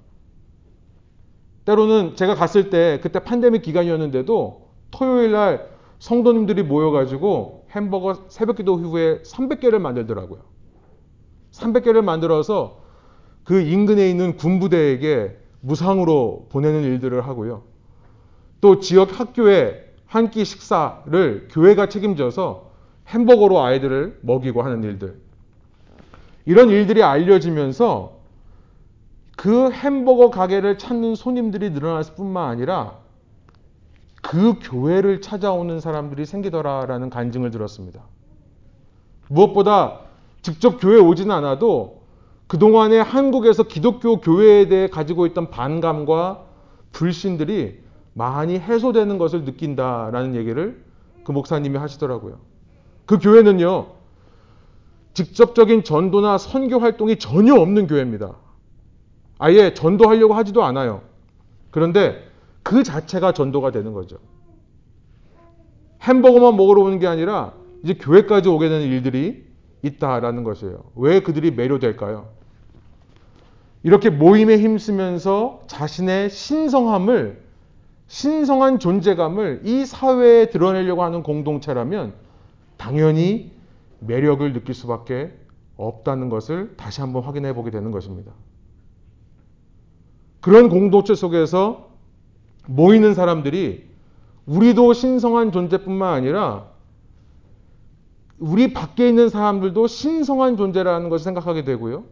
때로는 1.63 2.17
제가 2.17 2.35
갔을 2.35 2.69
때 2.69 2.99
그때 3.01 3.23
팬데믹 3.23 3.61
기간이었는데도 3.61 4.67
토요일 4.91 5.31
날 5.31 5.69
성도님들이 5.99 6.63
모여가지고 6.63 7.67
햄버거 7.71 8.25
새벽 8.27 8.57
기도 8.57 8.75
후에 8.75 9.21
300개를 9.21 9.79
만들더라고요. 9.79 10.41
300개를 11.51 12.01
만들어서 12.01 12.81
그 13.45 13.61
인근에 13.61 14.09
있는 14.09 14.35
군부대에게 14.35 15.37
무상으로 15.61 16.47
보내는 16.49 16.83
일들을 16.83 17.25
하고요. 17.25 17.70
또 18.61 18.79
지역 18.79 19.19
학교에 19.19 19.91
한 20.05 20.29
끼 20.29 20.43
식사를 20.43 21.47
교회가 21.51 21.87
책임져서 21.87 22.69
햄버거로 23.07 23.61
아이들을 23.61 24.19
먹이고 24.21 24.61
하는 24.61 24.83
일들. 24.83 25.15
이런 26.45 26.69
일들이 26.69 27.01
알려지면서 27.01 28.19
그 29.37 29.71
햄버거 29.71 30.29
가게를 30.29 30.77
찾는 30.77 31.15
손님들이 31.15 31.69
늘어났을 31.71 32.15
뿐만 32.15 32.49
아니라 32.49 32.97
그 34.21 34.55
교회를 34.61 35.21
찾아오는 35.21 35.79
사람들이 35.79 36.25
생기더라라는 36.25 37.09
간증을 37.09 37.49
들었습니다. 37.49 38.03
무엇보다 39.29 40.01
직접 40.41 40.77
교회에 40.79 40.99
오지는 40.99 41.33
않아도 41.35 42.01
그동안에 42.47 42.99
한국에서 42.99 43.63
기독교 43.63 44.19
교회에 44.19 44.67
대해 44.67 44.87
가지고 44.89 45.25
있던 45.27 45.49
반감과 45.49 46.43
불신들이 46.91 47.80
많이 48.13 48.59
해소되는 48.59 49.17
것을 49.17 49.45
느낀다라는 49.45 50.35
얘기를 50.35 50.83
그 51.23 51.31
목사님이 51.31 51.77
하시더라고요. 51.77 52.39
그 53.05 53.19
교회는요, 53.19 53.87
직접적인 55.13 55.83
전도나 55.83 56.37
선교 56.37 56.79
활동이 56.79 57.17
전혀 57.17 57.55
없는 57.55 57.87
교회입니다. 57.87 58.35
아예 59.39 59.73
전도하려고 59.73 60.33
하지도 60.33 60.63
않아요. 60.63 61.01
그런데 61.71 62.23
그 62.63 62.83
자체가 62.83 63.33
전도가 63.33 63.71
되는 63.71 63.93
거죠. 63.93 64.17
햄버거만 66.03 66.55
먹으러 66.55 66.81
오는 66.81 66.99
게 66.99 67.07
아니라 67.07 67.53
이제 67.83 67.93
교회까지 67.93 68.49
오게 68.49 68.69
되는 68.69 68.85
일들이 68.85 69.45
있다라는 69.81 70.43
것이에요. 70.43 70.83
왜 70.95 71.21
그들이 71.21 71.51
매료될까요? 71.51 72.29
이렇게 73.83 74.09
모임에 74.09 74.57
힘쓰면서 74.57 75.61
자신의 75.67 76.29
신성함을 76.29 77.40
신성한 78.11 78.79
존재감을 78.79 79.61
이 79.63 79.85
사회에 79.85 80.49
드러내려고 80.49 81.01
하는 81.01 81.23
공동체라면 81.23 82.13
당연히 82.75 83.53
매력을 83.99 84.51
느낄 84.51 84.75
수밖에 84.75 85.31
없다는 85.77 86.27
것을 86.27 86.75
다시 86.75 86.99
한번 86.99 87.23
확인해 87.23 87.55
보게 87.55 87.71
되는 87.71 87.89
것입니다. 87.89 88.33
그런 90.41 90.67
공동체 90.67 91.15
속에서 91.15 91.87
모이는 92.67 93.13
사람들이 93.13 93.85
우리도 94.45 94.91
신성한 94.91 95.53
존재뿐만 95.53 96.13
아니라 96.13 96.65
우리 98.39 98.73
밖에 98.73 99.07
있는 99.07 99.29
사람들도 99.29 99.87
신성한 99.87 100.57
존재라는 100.57 101.07
것을 101.07 101.23
생각하게 101.23 101.63
되고요. 101.63 102.03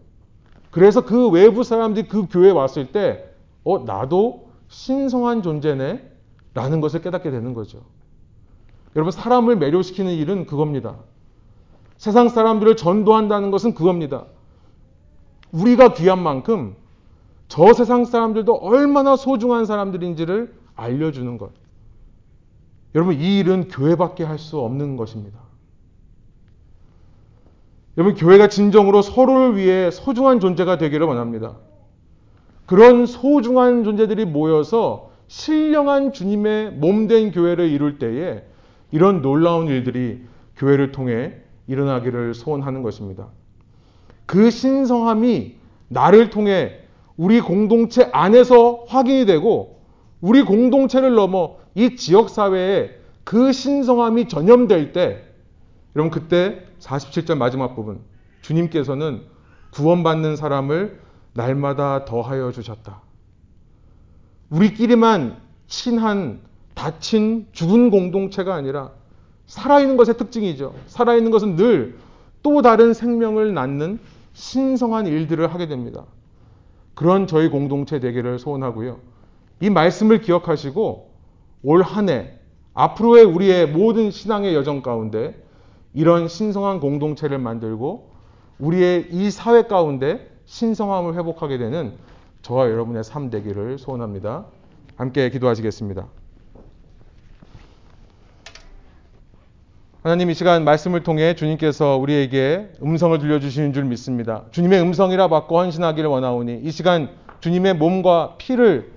그래서 0.72 1.04
그 1.04 1.28
외부 1.28 1.66
사람들이 1.66 2.08
그 2.08 2.28
교회에 2.30 2.52
왔을 2.52 2.94
때, 2.94 3.26
어, 3.66 3.80
나도 3.80 4.49
신성한 4.70 5.42
존재네? 5.42 6.10
라는 6.54 6.82
것을 6.82 7.02
깨닫게 7.02 7.30
되는 7.32 7.54
거죠. 7.54 7.82
여러분, 8.96 9.12
사람을 9.12 9.58
매료시키는 9.58 10.14
일은 10.14 10.46
그겁니다. 10.46 10.98
세상 11.98 12.30
사람들을 12.30 12.76
전도한다는 12.76 13.52
것은 13.52 13.74
그겁니다. 13.74 14.26
우리가 15.52 15.94
귀한 15.94 16.22
만큼 16.22 16.76
저 17.48 17.74
세상 17.74 18.06
사람들도 18.06 18.54
얼마나 18.54 19.16
소중한 19.16 19.66
사람들인지를 19.66 20.54
알려주는 20.76 21.38
것. 21.38 21.52
여러분, 22.96 23.16
이 23.20 23.40
일은 23.40 23.68
교회밖에 23.68 24.24
할 24.24 24.38
수 24.38 24.60
없는 24.60 24.98
것입니다. 24.98 25.40
여러분, 27.98 28.16
교회가 28.16 28.48
진정으로 28.48 29.02
서로를 29.02 29.58
위해 29.58 29.92
소중한 29.92 30.40
존재가 30.40 30.78
되기를 30.78 31.06
원합니다. 31.06 31.58
그런 32.70 33.08
소중한 33.08 33.84
존재들이 33.84 34.26
모여서 34.26 35.10
신령한 35.26 36.14
주님의 36.14 36.74
몸된 36.74 37.32
교회를 37.32 37.68
이룰 37.68 37.98
때에 37.98 38.44
이런 38.92 39.24
놀라운 39.24 39.66
일들이 39.66 40.22
교회를 40.56 40.92
통해 40.92 41.34
일어나기를 41.66 42.36
소원하는 42.36 42.84
것입니다. 42.84 43.30
그 44.28 44.52
신성함이 44.52 45.56
나를 45.88 46.30
통해 46.30 46.82
우리 47.18 47.42
공동체 47.42 48.08
안에서 48.12 48.84
확인이 48.88 49.26
되고 49.26 49.80
우리 50.22 50.44
공동체를 50.44 51.16
넘어 51.16 51.58
이 51.74 51.96
지역 51.96 52.30
사회에 52.30 52.92
그 53.24 53.52
신성함이 53.52 54.28
전염될 54.28 54.94
때 54.94 55.24
여러분 55.96 56.12
그때 56.12 56.68
47절 56.82 57.36
마지막 57.36 57.76
부분 57.76 58.02
주님께서는 58.44 59.22
구원받는 59.72 60.36
사람을 60.36 61.09
날마다 61.34 62.06
더하여 62.06 62.52
주셨다. 62.52 63.02
우리끼리만 64.50 65.38
친한 65.68 66.40
다친 66.74 67.48
죽은 67.52 67.90
공동체가 67.92 68.56
아니라 68.56 68.92
살아있는 69.48 69.98
것의 69.98 70.18
특징이죠. 70.18 70.76
살아있는 70.88 71.32
것은 71.32 71.56
늘 71.56 71.96
또 72.42 72.62
다른 72.62 72.94
생명을 72.94 73.54
낳는 73.54 74.00
신성한 74.34 75.08
일들을 75.08 75.54
하게 75.54 75.68
됩니다. 75.68 76.06
그런 76.94 77.28
저희 77.28 77.50
공동체 77.50 78.00
되기를 78.00 78.40
소원하고요. 78.40 79.00
이 79.62 79.70
말씀을 79.70 80.22
기억하시고 80.22 81.10
올 81.64 81.82
한 81.84 82.10
해 82.10 82.34
앞으로의 82.74 83.26
우리의 83.26 83.68
모든 83.68 84.10
신앙의 84.10 84.56
여정 84.56 84.82
가운데 84.82 85.44
이런 85.94 86.30
신성한 86.30 86.80
공동체를 86.80 87.40
만들고 87.40 88.10
우리의 88.60 89.08
이 89.12 89.30
사회 89.32 89.64
가운데 89.64 90.30
신성함을 90.50 91.14
회복하게 91.14 91.60
되는 91.60 91.94
저와 92.42 92.72
여러분의 92.72 93.04
삶 93.04 93.30
되기를 93.30 93.78
소원합니다. 93.78 94.46
함께 94.96 95.30
기도하시겠습니다. 95.30 96.08
하나님 100.02 100.32
이 100.32 100.34
시간 100.34 100.64
말씀을 100.64 101.04
통해 101.04 101.36
주님께서 101.36 101.98
우리에게 101.98 102.72
음성을 102.82 103.18
들려주시는 103.20 103.74
줄 103.74 103.86
믿습니다. 103.86 104.46
주님의 104.50 104.82
음성이라 104.82 105.28
받고 105.28 105.60
헌신하기를 105.60 106.10
원하오니 106.10 106.62
이 106.64 106.72
시간 106.72 107.10
주님의 107.42 107.76
몸과 107.76 108.36
피를 108.40 108.92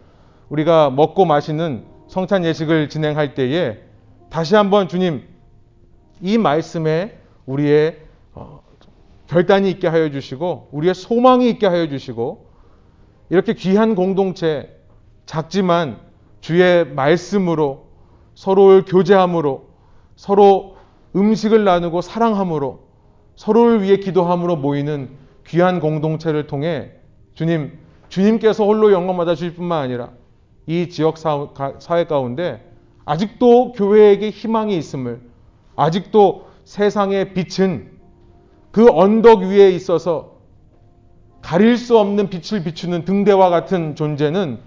우리가 0.48 0.88
먹고 0.88 1.26
마시는 1.26 1.84
성찬 2.08 2.46
예식을 2.46 2.88
진행할 2.88 3.34
때에 3.34 3.78
다시 4.30 4.54
한번 4.54 4.88
주님 4.88 5.22
이 6.22 6.38
말씀에 6.38 7.18
우리의 7.44 7.98
어, 8.32 8.62
결단이 9.32 9.70
있게 9.70 9.88
하여 9.88 10.10
주시고 10.10 10.68
우리의 10.72 10.94
소망이 10.94 11.48
있게 11.48 11.66
하여 11.66 11.88
주시고 11.88 12.50
이렇게 13.30 13.54
귀한 13.54 13.94
공동체 13.94 14.78
작지만 15.24 16.00
주의 16.42 16.84
말씀으로 16.84 17.86
서로를 18.34 18.84
교제함으로 18.84 19.68
서로 20.16 20.76
음식을 21.16 21.64
나누고 21.64 22.02
사랑함으로 22.02 22.80
서로를 23.34 23.82
위해 23.82 23.96
기도함으로 23.96 24.56
모이는 24.56 25.08
귀한 25.46 25.80
공동체를 25.80 26.46
통해 26.46 26.90
주님, 27.32 27.78
주님께서 28.10 28.66
홀로 28.66 28.92
영광 28.92 29.16
받아 29.16 29.34
주실 29.34 29.54
뿐만 29.54 29.82
아니라 29.82 30.10
이 30.66 30.90
지역 30.90 31.16
사회 31.16 32.04
가운데 32.04 32.70
아직도 33.06 33.72
교회에게 33.72 34.28
희망이 34.28 34.76
있음을 34.76 35.22
아직도 35.74 36.48
세상의 36.64 37.32
빛은 37.32 37.91
그 38.72 38.88
언덕 38.90 39.42
위에 39.42 39.70
있어서 39.70 40.32
가릴 41.42 41.76
수 41.76 41.98
없는 41.98 42.30
빛을 42.30 42.64
비추는 42.64 43.04
등대와 43.04 43.50
같은 43.50 43.94
존재는 43.94 44.58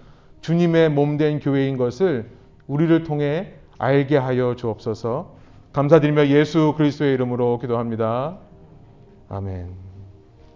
주님의 0.41 0.89
몸된 0.89 1.39
교회인 1.39 1.78
것을 1.78 2.30
우리를 2.68 3.03
통해 3.03 3.53
알게 3.78 4.18
하여 4.18 4.56
주옵소서. 4.56 5.36
감사드리며 5.74 6.28
예수 6.28 6.74
그리스도의 6.78 7.14
이름으로 7.16 7.60
기도합니다. 7.60 8.38
아멘. 9.30 9.85